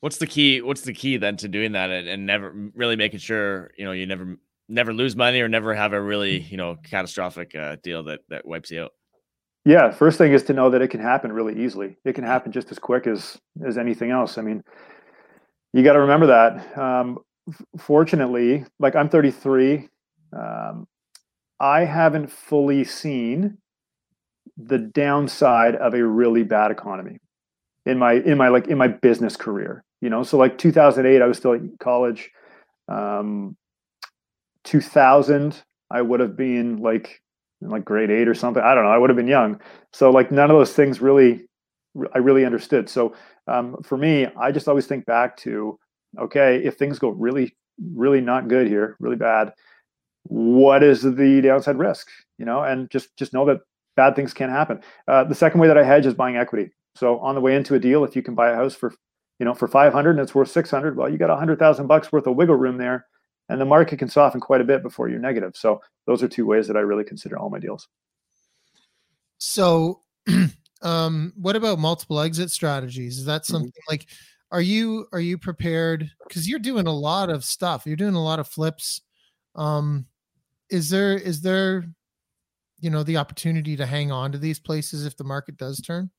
[0.00, 0.62] What's the key?
[0.62, 3.92] What's the key then to doing that and, and never really making sure you know
[3.92, 8.04] you never never lose money or never have a really you know catastrophic uh, deal
[8.04, 8.92] that that wipes you out?
[9.64, 11.98] Yeah, first thing is to know that it can happen really easily.
[12.04, 14.38] It can happen just as quick as as anything else.
[14.38, 14.62] I mean,
[15.72, 16.78] you got to remember that.
[16.78, 17.18] Um,
[17.76, 19.88] fortunately, like I'm 33,
[20.32, 20.86] um,
[21.60, 23.58] I haven't fully seen
[24.58, 27.18] the downside of a really bad economy
[27.86, 29.84] in my in my like in my business career.
[30.00, 32.30] You know, so like 2008, I was still at college.
[32.88, 33.56] Um,
[34.64, 37.20] 2000, I would have been like
[37.60, 38.62] like grade eight or something.
[38.62, 38.90] I don't know.
[38.90, 39.60] I would have been young.
[39.92, 41.46] So like none of those things really,
[42.14, 42.88] I really understood.
[42.88, 43.14] So
[43.46, 45.78] um, for me, I just always think back to,
[46.18, 47.56] okay, if things go really,
[47.94, 49.52] really not good here, really bad,
[50.24, 52.08] what is the downside risk?
[52.38, 53.60] You know, and just just know that
[53.98, 54.80] bad things can happen.
[55.06, 56.70] Uh, the second way that I hedge is buying equity.
[56.94, 58.94] So on the way into a deal, if you can buy a house for,
[59.38, 62.12] you know, for 500 and it's worth 600, well, you got a hundred thousand bucks
[62.12, 63.06] worth of wiggle room there
[63.48, 65.56] and the market can soften quite a bit before you're negative.
[65.56, 67.88] So those are two ways that I really consider all my deals.
[69.38, 70.02] So,
[70.82, 73.18] um, what about multiple exit strategies?
[73.18, 73.52] Is that mm-hmm.
[73.52, 73.92] something mm-hmm.
[73.92, 74.06] like?
[74.50, 76.10] Are you are you prepared?
[76.26, 77.82] Because you're doing a lot of stuff.
[77.86, 79.02] You're doing a lot of flips.
[79.54, 80.06] Um,
[80.70, 81.84] is there is there,
[82.80, 86.10] you know, the opportunity to hang on to these places if the market does turn?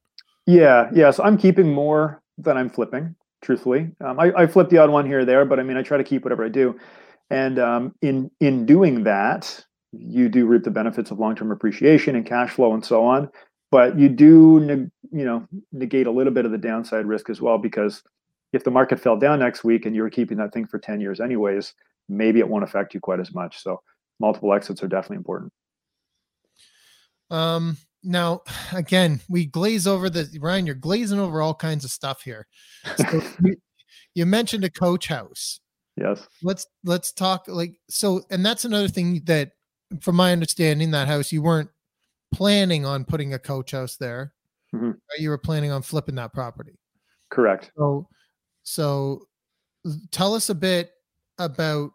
[0.45, 1.11] Yeah, yeah.
[1.11, 3.15] So I'm keeping more than I'm flipping.
[3.41, 5.81] Truthfully, um, I, I flip the odd one here or there, but I mean, I
[5.81, 6.77] try to keep whatever I do.
[7.29, 12.25] And um, in in doing that, you do reap the benefits of long-term appreciation and
[12.25, 13.29] cash flow and so on.
[13.71, 17.39] But you do, neg- you know, negate a little bit of the downside risk as
[17.39, 18.03] well because
[18.51, 20.99] if the market fell down next week and you were keeping that thing for 10
[20.99, 21.73] years anyways,
[22.07, 23.61] maybe it won't affect you quite as much.
[23.61, 23.81] So
[24.19, 25.53] multiple exits are definitely important.
[27.29, 32.21] Um, now again, we glaze over the Ryan, you're glazing over all kinds of stuff
[32.23, 32.47] here.
[32.95, 33.55] So you,
[34.15, 35.59] you mentioned a coach house.
[35.97, 36.27] Yes.
[36.41, 39.51] Let's let's talk like so and that's another thing that
[40.01, 41.69] from my understanding that house you weren't
[42.31, 44.33] planning on putting a coach house there.
[44.73, 44.91] Mm-hmm.
[45.17, 46.79] You were planning on flipping that property.
[47.29, 47.71] Correct.
[47.75, 48.07] So
[48.63, 49.27] so
[50.11, 50.91] tell us a bit
[51.37, 51.91] about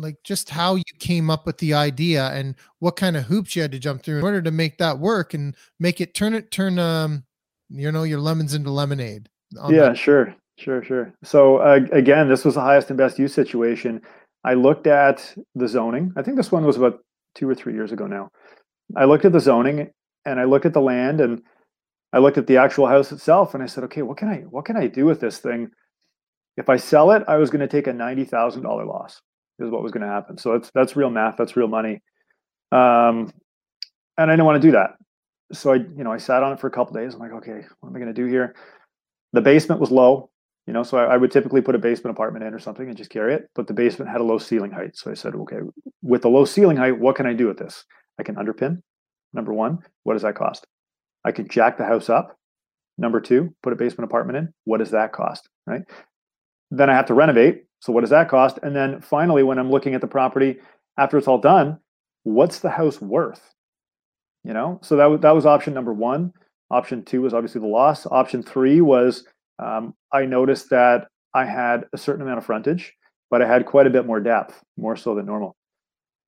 [0.00, 3.62] like just how you came up with the idea and what kind of hoops you
[3.62, 6.50] had to jump through in order to make that work and make it turn it
[6.50, 7.24] turn um
[7.70, 9.28] you know your lemons into lemonade.
[9.68, 9.98] Yeah, that.
[9.98, 10.34] sure.
[10.58, 11.14] Sure, sure.
[11.24, 14.02] So uh, again, this was the highest and best use situation.
[14.44, 16.12] I looked at the zoning.
[16.16, 16.98] I think this one was about
[17.34, 18.30] two or three years ago now.
[18.94, 19.90] I looked at the zoning
[20.26, 21.42] and I looked at the land and
[22.12, 24.66] I looked at the actual house itself and I said, okay, what can I what
[24.66, 25.70] can I do with this thing?
[26.56, 29.22] If I sell it, I was going to take a ninety thousand dollar loss.
[29.60, 30.38] Is what was going to happen.
[30.38, 31.36] So that's that's real math.
[31.36, 32.00] That's real money.
[32.72, 33.32] Um,
[34.16, 34.96] and I didn't want to do that.
[35.52, 37.14] So I, you know, I sat on it for a couple days.
[37.14, 38.54] I'm like, okay, what am I going to do here?
[39.32, 40.30] The basement was low.
[40.66, 42.96] You know, so I, I, would typically put a basement apartment in or something and
[42.96, 43.50] just carry it.
[43.54, 44.96] But the basement had a low ceiling height.
[44.96, 45.56] So I said, okay,
[46.02, 47.84] with the low ceiling height, what can I do with this?
[48.20, 48.80] I can underpin.
[49.32, 50.66] Number one, what does that cost?
[51.24, 52.36] I can jack the house up.
[52.98, 54.52] Number two, put a basement apartment in.
[54.64, 55.48] What does that cost?
[55.66, 55.82] Right.
[56.70, 57.64] Then I have to renovate.
[57.80, 58.58] So what does that cost?
[58.62, 60.58] And then finally, when I'm looking at the property
[60.98, 61.78] after it's all done,
[62.24, 63.54] what's the house worth?
[64.44, 66.32] You know, so that, that was option number one.
[66.70, 68.06] Option two was obviously the loss.
[68.06, 69.24] Option three was
[69.58, 72.94] um, I noticed that I had a certain amount of frontage,
[73.30, 75.56] but I had quite a bit more depth, more so than normal.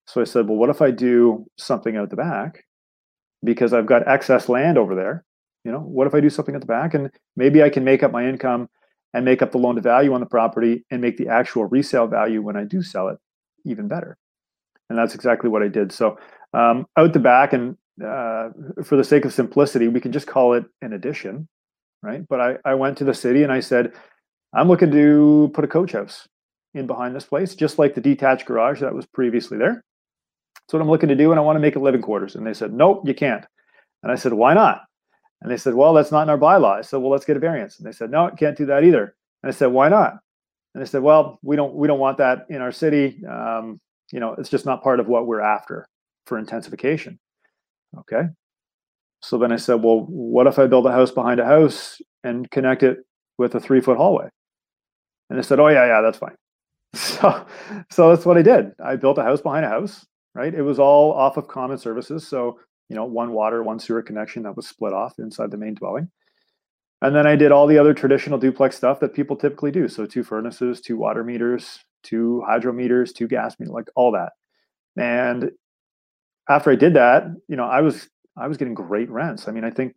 [0.07, 2.65] So I said, well, what if I do something out the back?
[3.45, 5.25] Because I've got excess land over there.
[5.65, 8.03] You know, what if I do something at the back and maybe I can make
[8.03, 8.69] up my income
[9.15, 12.07] and make up the loan to value on the property and make the actual resale
[12.07, 13.19] value when I do sell it
[13.65, 14.17] even better.
[14.89, 15.93] And that's exactly what I did.
[15.93, 16.19] So
[16.55, 18.51] um, out the back, and uh,
[18.85, 21.49] for the sake of simplicity, we can just call it an addition
[22.03, 22.27] right?
[22.29, 23.93] But I, I went to the city and I said,
[24.53, 26.29] I'm looking to put a coach house
[26.75, 29.83] in behind this place, just like the detached garage that was previously there.
[30.55, 32.35] That's what I'm looking to do, and I want to make it living quarters.
[32.35, 33.45] And they said, Nope, you can't.
[34.03, 34.83] And I said, Why not?
[35.43, 36.79] And they said, Well, that's not in our bylaw.
[36.79, 37.79] I said, Well, let's get a variance.
[37.79, 39.15] And they said, No, it can't do that either.
[39.43, 40.19] And I said, Why not?
[40.75, 43.23] And they said, Well, we don't we don't want that in our city.
[43.27, 43.81] Um,
[44.13, 45.87] you know, it's just not part of what we're after
[46.27, 47.19] for intensification.
[47.99, 48.23] Okay.
[49.23, 52.51] So then I said, well, what if I build a house behind a house and
[52.51, 52.99] connect it
[53.39, 54.29] with a three foot hallway?
[55.31, 56.35] And they said, oh, yeah, yeah, that's fine.
[56.95, 57.47] So,
[57.89, 58.73] so that's what I did.
[58.85, 60.53] I built a house behind a house, right?
[60.53, 62.29] It was all off of common services.
[62.29, 62.59] So,
[62.93, 66.11] you know, one water, one sewer connection that was split off inside the main dwelling.
[67.01, 69.89] And then I did all the other traditional duplex stuff that people typically do.
[69.89, 74.33] So two furnaces, two water meters, two hydrometers, two gas meters, like all that.
[74.99, 75.53] And
[76.51, 79.49] after I did that, you know, I was I was getting great rents.
[79.49, 79.95] I mean, I think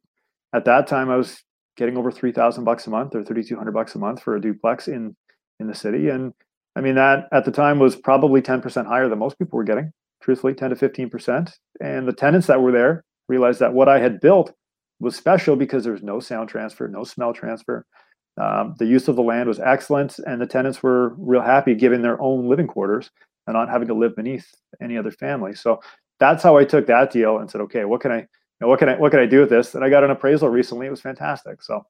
[0.54, 1.43] at that time I was
[1.76, 4.38] getting over three thousand bucks a month or thirty two hundred bucks a month for
[4.38, 5.18] a duplex in
[5.60, 6.08] in the city.
[6.08, 6.32] And
[6.78, 9.66] I mean that at the time was probably ten percent higher than most people were
[9.66, 9.91] getting.
[10.26, 11.60] Truthfully, ten to fifteen percent.
[11.80, 14.52] And the tenants that were there realized that what I had built
[15.00, 17.86] was special because there was no sound transfer, no smell transfer.
[18.42, 22.02] Um, the use of the land was excellent, and the tenants were real happy given
[22.02, 23.12] their own living quarters
[23.46, 24.50] and not having to live beneath
[24.82, 25.54] any other family.
[25.54, 25.80] So
[26.20, 28.28] that's how I took that deal and said, okay, what can I, you
[28.62, 29.76] know, what can I, what can I do with this?
[29.76, 30.88] And I got an appraisal recently.
[30.88, 31.62] It was fantastic.
[31.62, 31.86] So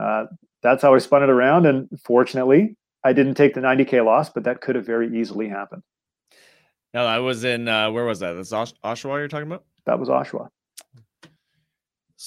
[0.00, 0.24] uh,
[0.62, 1.66] that's how I spun it around.
[1.66, 2.74] And fortunately,
[3.04, 5.82] I didn't take the 90k loss, but that could have very easily happened.
[6.96, 8.32] No, I was in uh, where was that?
[8.32, 9.64] That's Osh- Oshawa you're talking about?
[9.84, 10.48] That was Oshawa.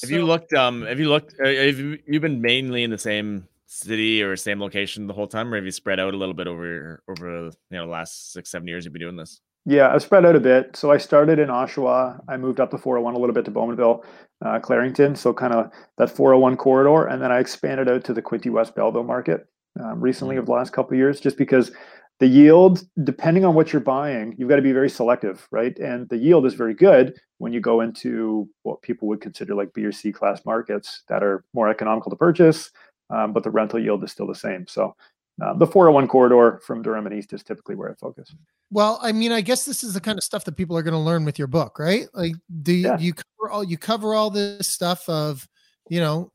[0.04, 0.54] Have you looked?
[0.54, 1.34] Um, have you looked?
[1.44, 5.26] Uh, have you, you been mainly in the same city or same location the whole
[5.26, 8.32] time, or have you spread out a little bit over over you know the last
[8.32, 9.42] six seven years you've been doing this?
[9.66, 10.76] Yeah, I've spread out a bit.
[10.76, 12.20] So I started in Oshawa.
[12.30, 14.04] I moved up the 401 a little bit to Bowmanville,
[14.46, 15.18] uh, Clarington.
[15.18, 18.76] So kind of that 401 corridor, and then I expanded out to the Quinte West
[18.76, 19.48] Belleville market
[19.80, 20.42] um, recently mm-hmm.
[20.42, 21.72] over the last couple of years, just because
[22.20, 25.78] the yield, depending on what you're buying, you've got to be very selective, right?
[25.80, 29.74] And the yield is very good when you go into what people would consider like
[29.74, 32.72] B or C class markets that are more economical to purchase,
[33.10, 34.68] um, but the rental yield is still the same.
[34.68, 34.96] So
[35.42, 38.36] uh, the 401 corridor from Durham and East is typically where I focus.
[38.70, 40.94] Well, I mean, I guess this is the kind of stuff that people are going
[40.94, 42.08] to learn with your book, right?
[42.14, 43.00] Like, do you, yeah.
[43.00, 45.48] you cover all you cover all this stuff of,
[45.90, 46.32] you know,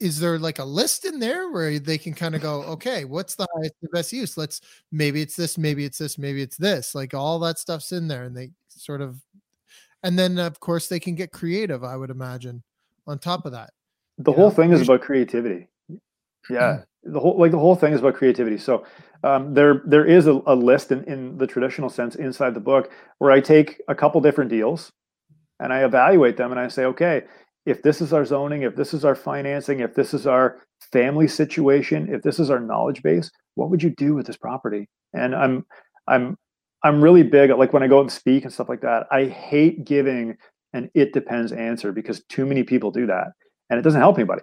[0.00, 3.34] is there like a list in there where they can kind of go, okay, what's
[3.34, 4.36] the highest the best use?
[4.36, 6.94] Let's maybe it's this, maybe it's this, maybe it's this.
[6.94, 9.20] Like all that stuff's in there, and they sort of,
[10.02, 11.84] and then of course they can get creative.
[11.84, 12.62] I would imagine
[13.06, 13.70] on top of that.
[14.18, 14.54] The whole know?
[14.54, 15.68] thing is about creativity.
[16.48, 18.56] Yeah, the whole like the whole thing is about creativity.
[18.56, 18.86] So
[19.22, 22.90] um, there there is a, a list in, in the traditional sense inside the book
[23.18, 24.92] where I take a couple different deals
[25.60, 27.24] and I evaluate them and I say, okay,
[27.66, 30.58] if this is our zoning, if this is our financing, if this is our
[30.92, 34.88] family situation, if this is our knowledge base, what would you do with this property?
[35.12, 35.66] And I'm
[36.08, 36.36] I'm
[36.82, 39.06] I'm really big like when I go and speak and stuff like that.
[39.10, 40.36] I hate giving
[40.72, 43.28] an it depends answer because too many people do that
[43.68, 44.42] and it doesn't help anybody.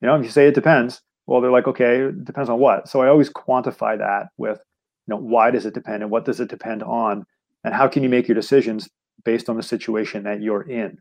[0.00, 2.88] You know, if you say it depends, well, they're like, okay, it depends on what.
[2.88, 4.58] So I always quantify that with,
[5.06, 7.24] you know, why does it depend and what does it depend on?
[7.64, 8.88] And how can you make your decisions
[9.24, 10.98] based on the situation that you're in?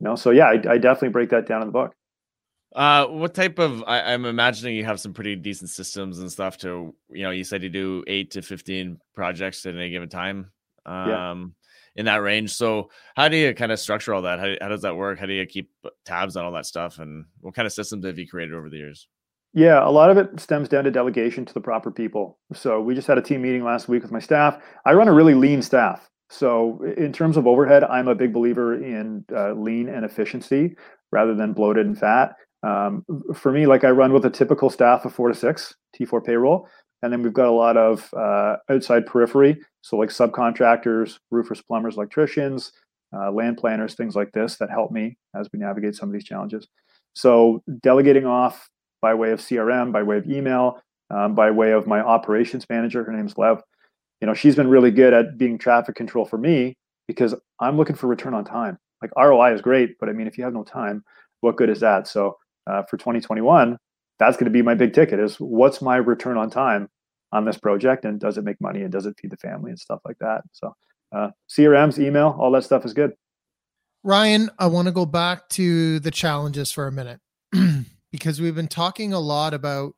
[0.00, 1.94] You know, so yeah, I, I definitely break that down in the book.
[2.74, 3.82] Uh, what type of?
[3.86, 7.30] I, am I'm imagining you have some pretty decent systems and stuff to, you know,
[7.30, 10.52] you said you do eight to fifteen projects at any given time,
[10.86, 12.00] um, yeah.
[12.00, 12.52] in that range.
[12.52, 14.38] So how do you kind of structure all that?
[14.38, 15.18] How, how does that work?
[15.18, 15.70] How do you keep
[16.04, 16.98] tabs on all that stuff?
[17.00, 19.08] And what kind of systems have you created over the years?
[19.52, 22.38] Yeah, a lot of it stems down to delegation to the proper people.
[22.54, 24.62] So we just had a team meeting last week with my staff.
[24.86, 26.08] I run a really lean staff.
[26.32, 30.76] So, in terms of overhead, I'm a big believer in uh, lean and efficiency
[31.10, 32.36] rather than bloated and fat.
[32.62, 33.04] Um,
[33.34, 36.68] for me, like I run with a typical staff of four to six T4 payroll,
[37.02, 41.96] and then we've got a lot of uh, outside periphery, so like subcontractors, roofers, plumbers,
[41.96, 42.72] electricians,
[43.12, 46.24] uh, land planners, things like this that help me as we navigate some of these
[46.24, 46.68] challenges.
[47.14, 48.70] So, delegating off
[49.02, 53.02] by way of CRM, by way of email, um, by way of my operations manager,
[53.02, 53.62] her name's Lev
[54.20, 57.96] you know she's been really good at being traffic control for me because i'm looking
[57.96, 58.78] for return on time.
[59.02, 61.04] Like roi is great but i mean if you have no time
[61.40, 62.06] what good is that?
[62.06, 63.78] So uh, for 2021
[64.18, 66.88] that's going to be my big ticket is what's my return on time
[67.32, 69.78] on this project and does it make money and does it feed the family and
[69.78, 70.42] stuff like that?
[70.52, 70.74] So
[71.12, 73.14] uh, crms email all that stuff is good.
[74.02, 77.20] Ryan i want to go back to the challenges for a minute
[78.12, 79.94] because we've been talking a lot about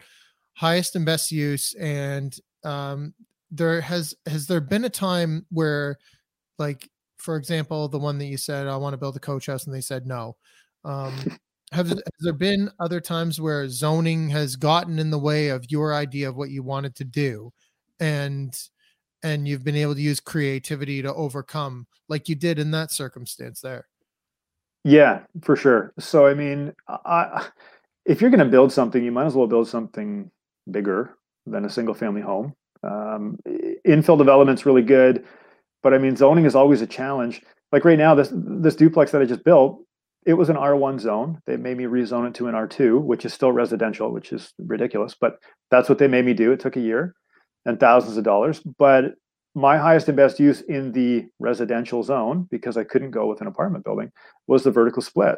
[0.54, 3.14] highest and best use and um,
[3.52, 5.98] there has has there been a time where
[6.58, 6.88] like
[7.18, 9.74] for example the one that you said i want to build a coach house and
[9.74, 10.34] they said no
[10.84, 11.14] um
[11.72, 15.94] have, has there been other times where zoning has gotten in the way of your
[15.94, 17.52] idea of what you wanted to do
[18.00, 18.68] and
[19.22, 23.60] and you've been able to use creativity to overcome like you did in that circumstance
[23.60, 23.86] there?
[24.82, 25.92] Yeah for sure.
[25.98, 27.46] So i mean I,
[28.04, 30.30] if you're going to build something you might as well build something
[30.70, 33.38] bigger than a single family home um,
[33.86, 35.24] infill development's really good,
[35.82, 37.42] but I mean zoning is always a challenge.
[37.70, 39.84] Like right now, this this duplex that I just built,
[40.26, 41.40] it was an R1 zone.
[41.46, 45.16] They made me rezone it to an R2, which is still residential, which is ridiculous,
[45.18, 45.38] but
[45.70, 46.52] that's what they made me do.
[46.52, 47.14] It took a year
[47.64, 48.60] and thousands of dollars.
[48.60, 49.14] But
[49.54, 53.46] my highest and best use in the residential zone, because I couldn't go with an
[53.46, 54.10] apartment building,
[54.46, 55.36] was the vertical split.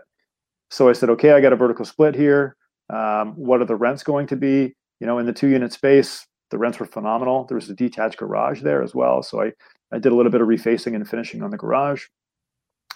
[0.70, 2.56] So I said, okay, I got a vertical split here.
[2.92, 4.74] Um, what are the rents going to be?
[5.00, 7.44] You know, in the two unit space, the rents were phenomenal.
[7.44, 9.22] There was a detached garage there as well.
[9.22, 9.52] So I,
[9.92, 12.04] I did a little bit of refacing and finishing on the garage.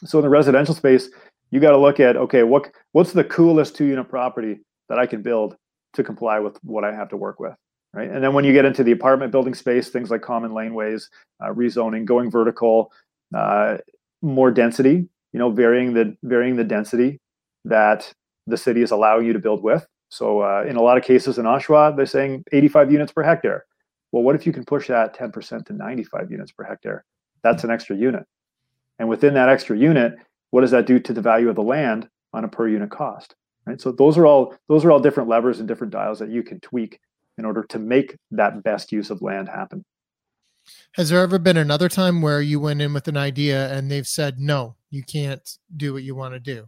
[0.05, 1.11] So in the residential space,
[1.51, 5.07] you got to look at okay, what what's the coolest two unit property that I
[5.07, 5.57] can build
[5.95, 7.55] to comply with what I have to work with,
[7.93, 8.11] right?
[8.11, 11.05] And then when you get into the apartment building space, things like common laneways,
[11.43, 12.93] uh, rezoning, going vertical,
[13.35, 13.79] uh,
[14.23, 17.19] more density, you know, varying the varying the density
[17.65, 18.13] that
[18.47, 19.87] the city is allowing you to build with.
[20.09, 23.67] So uh, in a lot of cases in Oshawa, they're saying 85 units per hectare.
[24.13, 27.05] Well, what if you can push that 10% to 95 units per hectare?
[27.43, 28.25] That's an extra unit.
[28.99, 30.17] And within that extra unit,
[30.51, 33.35] what does that do to the value of the land on a per unit cost?
[33.67, 33.81] Right.
[33.81, 36.59] So those are all those are all different levers and different dials that you can
[36.61, 37.01] tweak
[37.37, 39.85] in order to make that best use of land happen.
[40.95, 44.07] Has there ever been another time where you went in with an idea and they've
[44.07, 46.67] said no, you can't do what you want to do?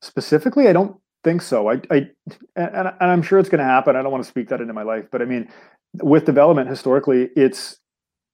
[0.00, 1.70] Specifically, I don't think so.
[1.70, 2.08] I, I
[2.56, 3.96] and, and I'm sure it's going to happen.
[3.96, 5.48] I don't want to speak that into my life, but I mean,
[6.02, 7.78] with development historically, it's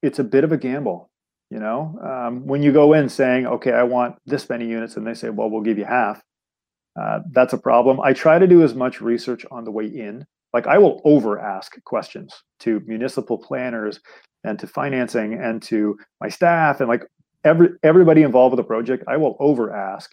[0.03, 1.11] it's a bit of a gamble.
[1.51, 5.07] You know, um, when you go in saying, "Okay, I want this many units," and
[5.07, 6.23] they say, "Well, we'll give you half,"
[7.01, 8.01] uh, that's a problem.
[8.01, 10.27] I try to do as much research on the way in.
[10.53, 14.01] Like I will over ask questions to municipal planners
[14.45, 17.03] and to financing and to my staff and like
[17.45, 19.05] every everybody involved with the project.
[19.09, 20.13] I will over ask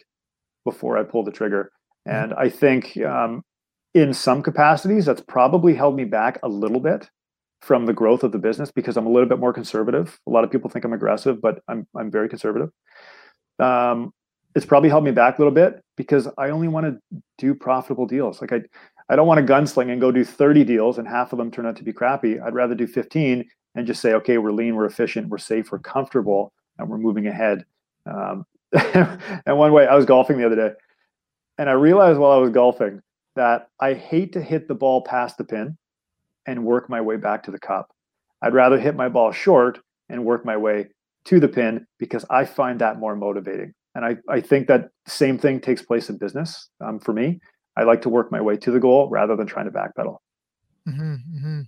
[0.64, 1.70] before I pull the trigger.
[2.06, 3.42] And I think um,
[3.94, 7.10] in some capacities, that's probably held me back a little bit
[7.60, 10.18] from the growth of the business because I'm a little bit more conservative.
[10.26, 12.70] A lot of people think I'm aggressive, but I'm I'm very conservative.
[13.58, 14.12] Um,
[14.54, 18.06] it's probably held me back a little bit because I only want to do profitable
[18.06, 18.40] deals.
[18.40, 18.62] Like I,
[19.08, 21.66] I don't want to gunsling and go do 30 deals and half of them turn
[21.66, 22.40] out to be crappy.
[22.40, 23.44] I'd rather do 15
[23.74, 27.26] and just say, okay, we're lean, we're efficient, we're safe, we're comfortable, and we're moving
[27.26, 27.64] ahead.
[28.06, 30.70] Um, and one way, I was golfing the other day,
[31.58, 33.02] and I realized while I was golfing
[33.34, 35.76] that I hate to hit the ball past the pin
[36.46, 37.90] and work my way back to the cup.
[38.42, 40.86] I'd rather hit my ball short and work my way
[41.26, 43.72] to the pin because I find that more motivating.
[43.94, 47.40] And I, I think that same thing takes place in business um, for me.
[47.76, 50.16] I like to work my way to the goal rather than trying to backpedal.
[50.88, 51.60] Mm-hmm, mm-hmm.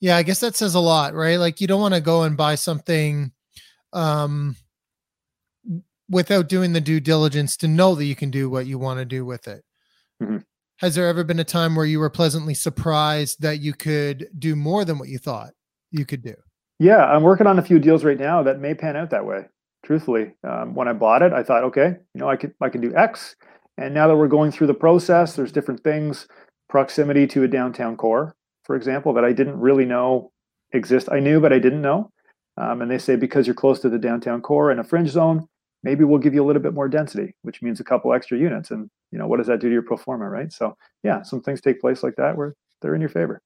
[0.00, 1.36] Yeah, I guess that says a lot, right?
[1.36, 3.32] Like you don't want to go and buy something
[3.92, 4.56] um,
[6.10, 9.04] without doing the due diligence to know that you can do what you want to
[9.04, 9.64] do with it.
[10.22, 10.38] Mm-hmm.
[10.78, 14.56] Has there ever been a time where you were pleasantly surprised that you could do
[14.56, 15.50] more than what you thought
[15.90, 16.34] you could do?
[16.78, 19.44] Yeah, I'm working on a few deals right now that may pan out that way.
[19.84, 22.80] Truthfully, um, when I bought it, I thought, okay, you know, I could I can
[22.80, 23.36] do X,
[23.78, 26.26] and now that we're going through the process, there's different things,
[26.68, 28.34] proximity to a downtown core,
[28.64, 30.32] for example, that I didn't really know
[30.72, 31.08] exist.
[31.10, 32.10] I knew, but I didn't know.
[32.56, 35.46] Um, and they say because you're close to the downtown core and a fringe zone,
[35.82, 38.70] maybe we'll give you a little bit more density, which means a couple extra units.
[38.70, 40.52] And you know, what does that do to your pro forma, right?
[40.52, 43.42] So yeah, some things take place like that where they're in your favor.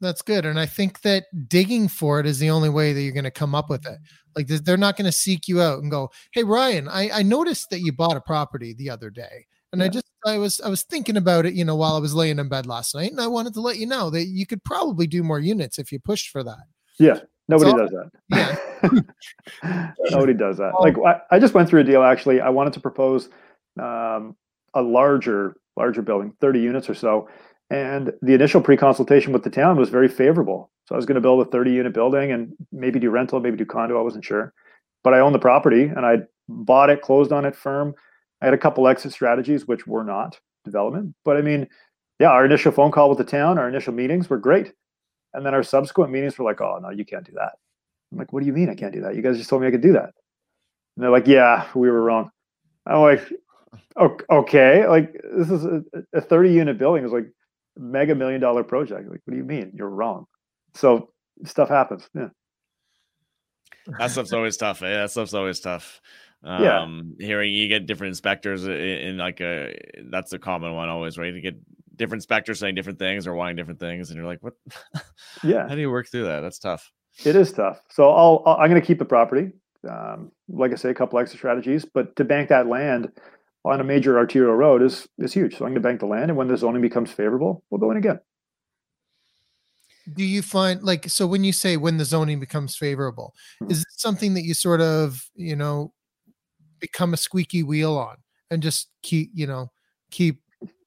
[0.00, 0.44] That's good.
[0.44, 3.30] And I think that digging for it is the only way that you're going to
[3.30, 3.98] come up with it.
[4.34, 7.70] Like they're not going to seek you out and go, Hey, Ryan, I, I noticed
[7.70, 9.46] that you bought a property the other day.
[9.72, 9.86] And yeah.
[9.86, 12.40] I just, I was, I was thinking about it, you know, while I was laying
[12.40, 15.06] in bed last night and I wanted to let you know that you could probably
[15.06, 16.64] do more units if you pushed for that.
[16.98, 17.20] Yeah.
[17.52, 19.04] Nobody does that.
[19.62, 19.92] Yeah.
[20.10, 20.72] Nobody does that.
[20.80, 22.40] Like I, I, just went through a deal actually.
[22.40, 23.28] I wanted to propose
[23.80, 24.34] um,
[24.74, 27.28] a larger, larger building, 30 units or so.
[27.70, 30.70] And the initial pre-consultation with the town was very favorable.
[30.88, 33.56] So I was going to build a 30 unit building and maybe do rental, maybe
[33.56, 33.98] do condo.
[33.98, 34.52] I wasn't sure,
[35.04, 37.94] but I own the property and I bought it, closed on it firm.
[38.40, 41.14] I had a couple exit strategies, which were not development.
[41.24, 41.68] But I mean,
[42.18, 44.72] yeah, our initial phone call with the town, our initial meetings were great.
[45.34, 47.52] And then our subsequent meetings were like, oh, no, you can't do that.
[48.10, 49.16] I'm like, what do you mean I can't do that?
[49.16, 50.12] You guys just told me I could do that.
[50.96, 52.30] And they're like, yeah, we were wrong.
[52.86, 53.32] I'm like,
[54.30, 57.32] okay, like this is a, a 30 unit building is like
[57.76, 59.08] mega million dollar project.
[59.08, 60.26] Like, what do you mean you're wrong?
[60.74, 61.10] So
[61.44, 62.08] stuff happens.
[62.14, 62.28] Yeah.
[63.98, 64.82] That stuff's always tough.
[64.82, 64.90] Eh?
[64.90, 66.00] That stuff's always tough.
[66.44, 67.26] Um, yeah.
[67.26, 69.78] hearing you get different inspectors in, in like a
[70.10, 71.32] that's a common one always, right?
[71.32, 71.56] You get
[71.96, 74.54] different specters saying different things or wanting different things, and you're like, what?
[75.42, 75.68] Yeah.
[75.68, 76.40] How do you work through that?
[76.40, 76.90] That's tough.
[77.24, 77.80] It is tough.
[77.90, 79.50] So I'll, i am going to keep the property.
[79.88, 83.10] Um, like I say, a couple extra strategies, but to bank that land
[83.64, 85.56] on a major arterial road is is huge.
[85.56, 87.90] So I'm going to bank the land, and when the zoning becomes favorable, we'll go
[87.90, 88.20] in again.
[90.14, 93.70] Do you find like so when you say when the zoning becomes favorable, mm-hmm.
[93.70, 95.92] is it something that you sort of you know
[96.80, 98.16] become a squeaky wheel on
[98.50, 99.70] and just keep you know
[100.10, 100.40] keep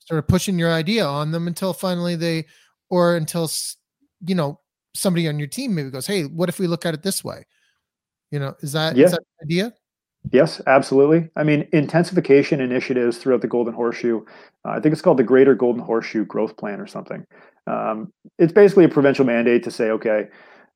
[0.05, 2.45] sort of pushing your idea on them until finally they
[2.89, 3.49] or until
[4.25, 4.59] you know
[4.93, 7.45] somebody on your team maybe goes hey what if we look at it this way
[8.31, 9.05] you know is that yeah.
[9.05, 9.73] is that idea
[10.31, 11.29] Yes, absolutely.
[11.35, 14.25] I mean, intensification initiatives throughout the Golden Horseshoe.
[14.65, 17.25] Uh, I think it's called the Greater Golden Horseshoe Growth Plan or something.
[17.67, 20.27] Um, it's basically a provincial mandate to say, okay,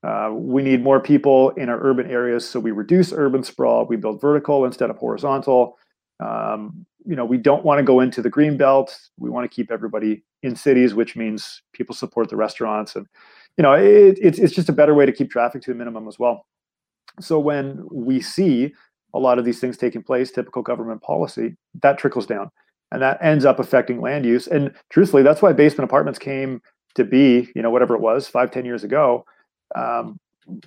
[0.03, 3.85] uh, we need more people in our urban areas, so we reduce urban sprawl.
[3.85, 5.77] We build vertical instead of horizontal.
[6.19, 8.97] Um, you know, we don't want to go into the green belt.
[9.17, 13.07] We want to keep everybody in cities, which means people support the restaurants, and
[13.57, 16.07] you know, it, it's it's just a better way to keep traffic to a minimum
[16.07, 16.45] as well.
[17.19, 18.73] So when we see
[19.13, 22.51] a lot of these things taking place, typical government policy, that trickles down,
[22.91, 24.47] and that ends up affecting land use.
[24.47, 26.61] And truthfully, that's why basement apartments came
[26.95, 27.49] to be.
[27.55, 29.25] You know, whatever it was, five, ten years ago
[29.75, 30.19] um,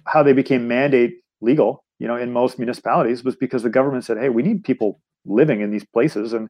[0.07, 4.19] how they became mandate legal, you know, in most municipalities was because the government said,
[4.19, 6.49] "Hey, we need people living in these places, and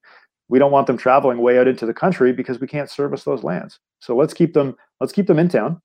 [0.48, 3.42] we don't want them traveling way out into the country because we can't service those
[3.42, 3.78] lands.
[4.00, 5.80] So let's keep them let's keep them in town,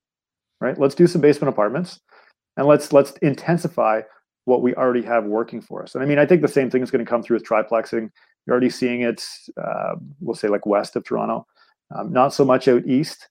[0.60, 0.78] right?
[0.78, 2.00] Let's do some basement apartments,
[2.56, 4.02] and let's let's intensify
[4.44, 5.94] what we already have working for us.
[5.94, 8.10] And I mean, I think the same thing is going to come through with triplexing.
[8.46, 9.22] You're already seeing it,
[9.62, 11.46] uh, we'll say like west of Toronto,
[11.94, 13.28] um, not so much out east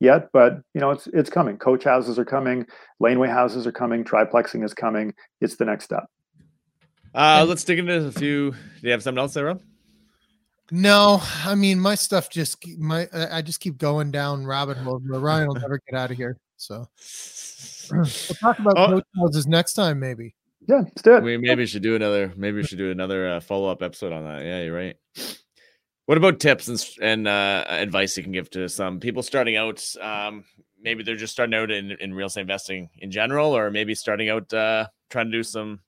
[0.00, 1.58] yet, but you know it's it's coming.
[1.58, 2.66] Coach houses are coming,
[3.00, 5.14] laneway houses are coming, triplexing is coming.
[5.40, 6.04] It's the next step.
[7.14, 8.50] Uh, let's dig into a few.
[8.50, 9.62] Do you have something else there, Rob?
[10.70, 15.02] No, I mean my stuff just my I just keep going down rabbit holes.
[15.08, 16.38] But Ryan will never get out of here.
[16.56, 16.88] So
[17.92, 18.04] we'll
[18.40, 18.86] talk about oh.
[18.88, 20.34] coach houses next time, maybe.
[20.66, 21.22] Yeah, let's do it.
[21.22, 22.32] We maybe should do another.
[22.36, 24.42] Maybe we should do another uh, follow up episode on that.
[24.42, 24.96] Yeah, you're right.
[26.06, 29.84] What about tips and, and uh, advice you can give to some people starting out?
[30.00, 30.44] Um,
[30.80, 34.30] maybe they're just starting out in, in real estate investing in general, or maybe starting
[34.30, 35.80] out uh, trying to do some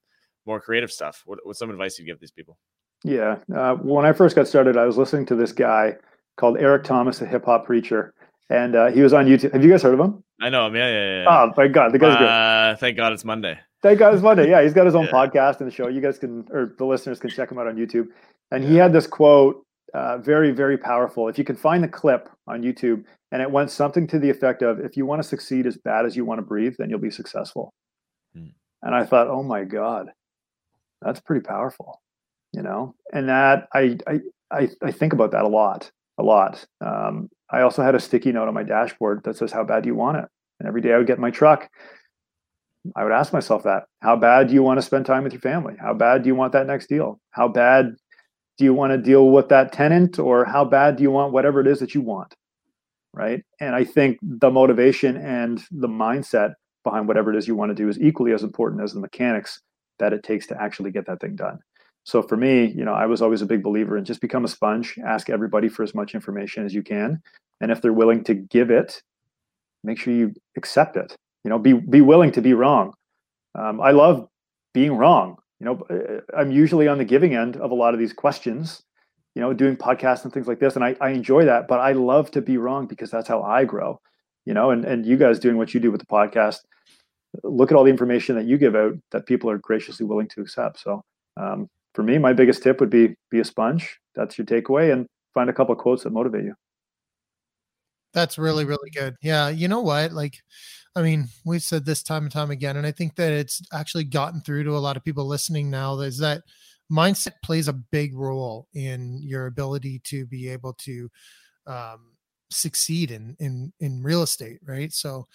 [0.46, 1.22] more creative stuff.
[1.26, 2.58] What, what's some advice you give these people?
[3.04, 5.96] Yeah, uh, when I first got started, I was listening to this guy
[6.36, 8.14] called Eric Thomas, a hip hop preacher,
[8.50, 9.52] and uh, he was on YouTube.
[9.52, 10.24] Have you guys heard of him?
[10.40, 10.76] I know him.
[10.76, 11.24] Yeah, yeah, yeah.
[11.28, 12.28] Oh my god, the guy's good.
[12.28, 13.58] Uh, thank God it's Monday.
[13.82, 14.48] Thank God it's Monday.
[14.48, 15.12] Yeah, he's got his own yeah.
[15.12, 15.88] podcast and the show.
[15.88, 18.08] You guys can, or the listeners can check him out on YouTube.
[18.50, 21.28] And he had this quote uh, very, very powerful.
[21.28, 24.62] If you can find the clip on YouTube, and it went something to the effect
[24.62, 26.98] of, "If you want to succeed as bad as you want to breathe, then you'll
[26.98, 27.72] be successful."
[28.34, 28.48] Hmm.
[28.82, 30.08] And I thought, "Oh my God,
[31.06, 32.02] that's pretty powerful,"
[32.52, 32.94] you know.
[33.12, 36.64] And that I I I, I think about that a lot, a lot.
[36.80, 39.88] Um, I also had a sticky note on my dashboard that says, "How bad do
[39.88, 40.26] you want it?"
[40.60, 41.68] And every day I would get my truck.
[42.94, 45.40] I would ask myself that: How bad do you want to spend time with your
[45.40, 45.74] family?
[45.80, 47.20] How bad do you want that next deal?
[47.30, 47.96] How bad
[48.56, 51.60] do you want to deal with that tenant or how bad do you want whatever
[51.60, 52.34] it is that you want
[53.12, 56.54] right and i think the motivation and the mindset
[56.84, 59.60] behind whatever it is you want to do is equally as important as the mechanics
[59.98, 61.58] that it takes to actually get that thing done.
[62.04, 64.48] So for me you know i was always a big believer in just become a
[64.48, 67.20] sponge ask everybody for as much information as you can
[67.60, 69.02] and if they're willing to give it
[69.82, 71.16] make sure you accept it.
[71.44, 72.92] You know be be willing to be wrong.
[73.54, 74.28] Um, i love
[74.74, 75.36] being wrong.
[75.60, 78.82] You know uh, i'm usually on the giving end of a lot of these questions
[79.34, 81.92] you know doing podcasts and things like this and i, I enjoy that but i
[81.92, 84.00] love to be wrong because that's how i grow
[84.44, 86.58] you know and, and you guys doing what you do with the podcast
[87.42, 90.40] look at all the information that you give out that people are graciously willing to
[90.40, 90.80] accept.
[90.80, 91.02] So
[91.36, 93.98] um, for me my biggest tip would be be a sponge.
[94.14, 96.54] That's your takeaway and find a couple quotes that motivate you.
[98.12, 99.16] That's really really good.
[99.22, 100.12] Yeah you know what?
[100.12, 100.36] Like
[100.96, 104.04] I mean, we've said this time and time again, and I think that it's actually
[104.04, 106.42] gotten through to a lot of people listening now is that
[106.90, 111.10] mindset plays a big role in your ability to be able to
[111.66, 112.12] um,
[112.50, 114.90] succeed in in in real estate, right?
[114.90, 115.26] So,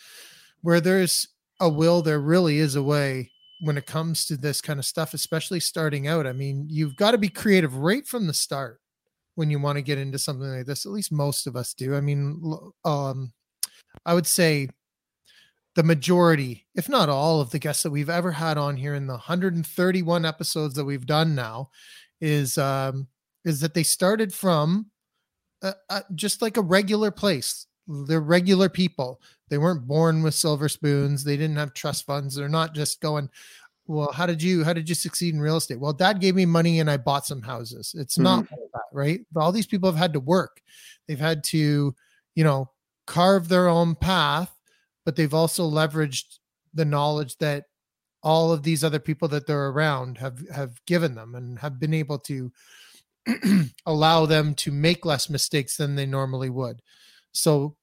[0.62, 1.28] where there's
[1.62, 3.32] a will, there really is a way
[3.62, 6.26] when it comes to this kind of stuff, especially starting out.
[6.26, 8.82] I mean, you've got to be creative right from the start
[9.36, 10.86] when you want to get into something like this.
[10.86, 11.95] At least most of us do.
[11.95, 12.41] I mean,
[12.84, 13.32] um,
[14.05, 14.70] I would say
[15.76, 19.05] the majority, if not all, of the guests that we've ever had on here in
[19.05, 21.70] the 131 episodes that we've done now,
[22.20, 23.07] is um,
[23.45, 24.88] is that they started from
[25.62, 27.68] uh, uh, just like a regular place.
[27.88, 29.22] They're regular people.
[29.52, 31.24] They weren't born with silver spoons.
[31.24, 32.34] They didn't have trust funds.
[32.34, 33.30] They're not just going,
[33.86, 35.80] well, how did you how did you succeed in real estate?
[35.80, 37.93] Well, dad gave me money and I bought some houses.
[37.95, 38.24] It's mm-hmm.
[38.24, 39.20] not like that, right?
[39.36, 40.60] All these people have had to work.
[41.08, 41.93] They've had to,
[42.34, 42.72] you know,
[43.06, 44.56] carve their own path
[45.06, 46.39] but they've also leveraged
[46.74, 47.66] the knowledge that
[48.24, 51.93] all of these other people that they're around have have given them and have been
[51.93, 52.52] able to
[53.86, 56.82] allow them to make less mistakes than they normally would.
[57.32, 57.76] So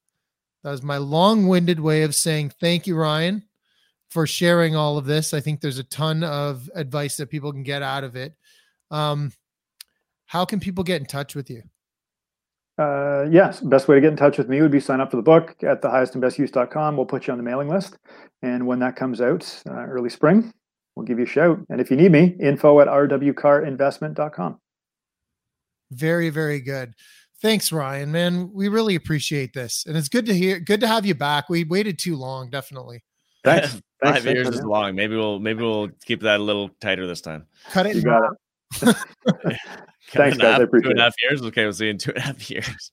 [0.63, 3.45] that was my long-winded way of saying thank you Ryan
[4.11, 5.35] for sharing all of this.
[5.35, 8.35] I think there's a ton of advice that people can get out of it.
[8.91, 9.33] Um,
[10.27, 11.63] how can people get in touch with you?
[12.79, 15.17] Uh, yes, best way to get in touch with me would be sign up for
[15.17, 16.97] the book at thehighestandbestuse.com.
[16.97, 17.99] We'll put you on the mailing list.
[18.43, 20.53] And when that comes out, uh, early spring,
[20.95, 21.59] we'll give you a shout.
[21.71, 24.61] And if you need me, info at rwcarinvestment.com.
[25.91, 26.95] Very, very good.
[27.41, 28.11] Thanks, Ryan.
[28.11, 29.85] Man, we really appreciate this.
[29.87, 31.49] And it's good to hear, good to have you back.
[31.49, 33.05] We waited too long, definitely.
[33.45, 33.81] Thanks.
[34.03, 34.95] Five Thanks, years is long.
[34.95, 37.47] Maybe we'll maybe we'll keep that a little tighter this time.
[37.71, 37.97] Cut it.
[37.97, 38.37] You got it.
[39.35, 39.57] Cut
[40.13, 40.61] Thanks, in guys.
[40.61, 41.05] I appreciate two and a it.
[41.05, 41.43] half years.
[41.43, 42.91] Okay, we'll see you in two and a half years.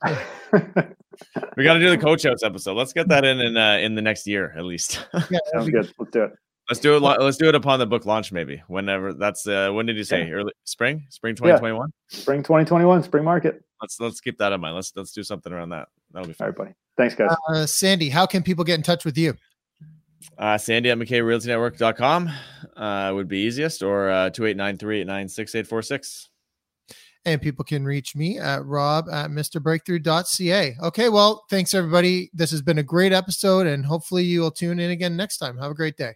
[1.55, 2.75] we got to do the coach house episode.
[2.75, 5.05] Let's get that in in uh, in the next year at least.
[5.29, 5.93] Yeah, Sounds good.
[5.99, 6.31] Let's do it.
[6.69, 6.99] Let's do it.
[6.99, 9.13] Let's do it upon the book launch, maybe whenever.
[9.13, 11.05] That's uh, when did you say early spring?
[11.09, 11.91] Spring twenty twenty one.
[12.09, 13.63] Spring 2021, spring market.
[13.81, 14.75] Let's let's keep that in mind.
[14.75, 15.87] Let's let's do something around that.
[16.11, 16.47] That'll be All fun.
[16.47, 16.71] right, buddy.
[16.97, 17.35] Thanks, guys.
[17.49, 19.35] Uh, Sandy, how can people get in touch with you?
[20.37, 22.29] Uh, Sandy at McKayRealtyNetwork.com
[22.77, 25.81] uh, would be easiest, or uh, two eight nine three eight nine six eight four
[25.81, 26.29] six.
[27.27, 30.75] And people can reach me at rob at mrbreakthrough.ca.
[30.83, 32.29] Okay, well, thanks everybody.
[32.33, 35.57] This has been a great episode, and hopefully you will tune in again next time.
[35.57, 36.13] Have a great day.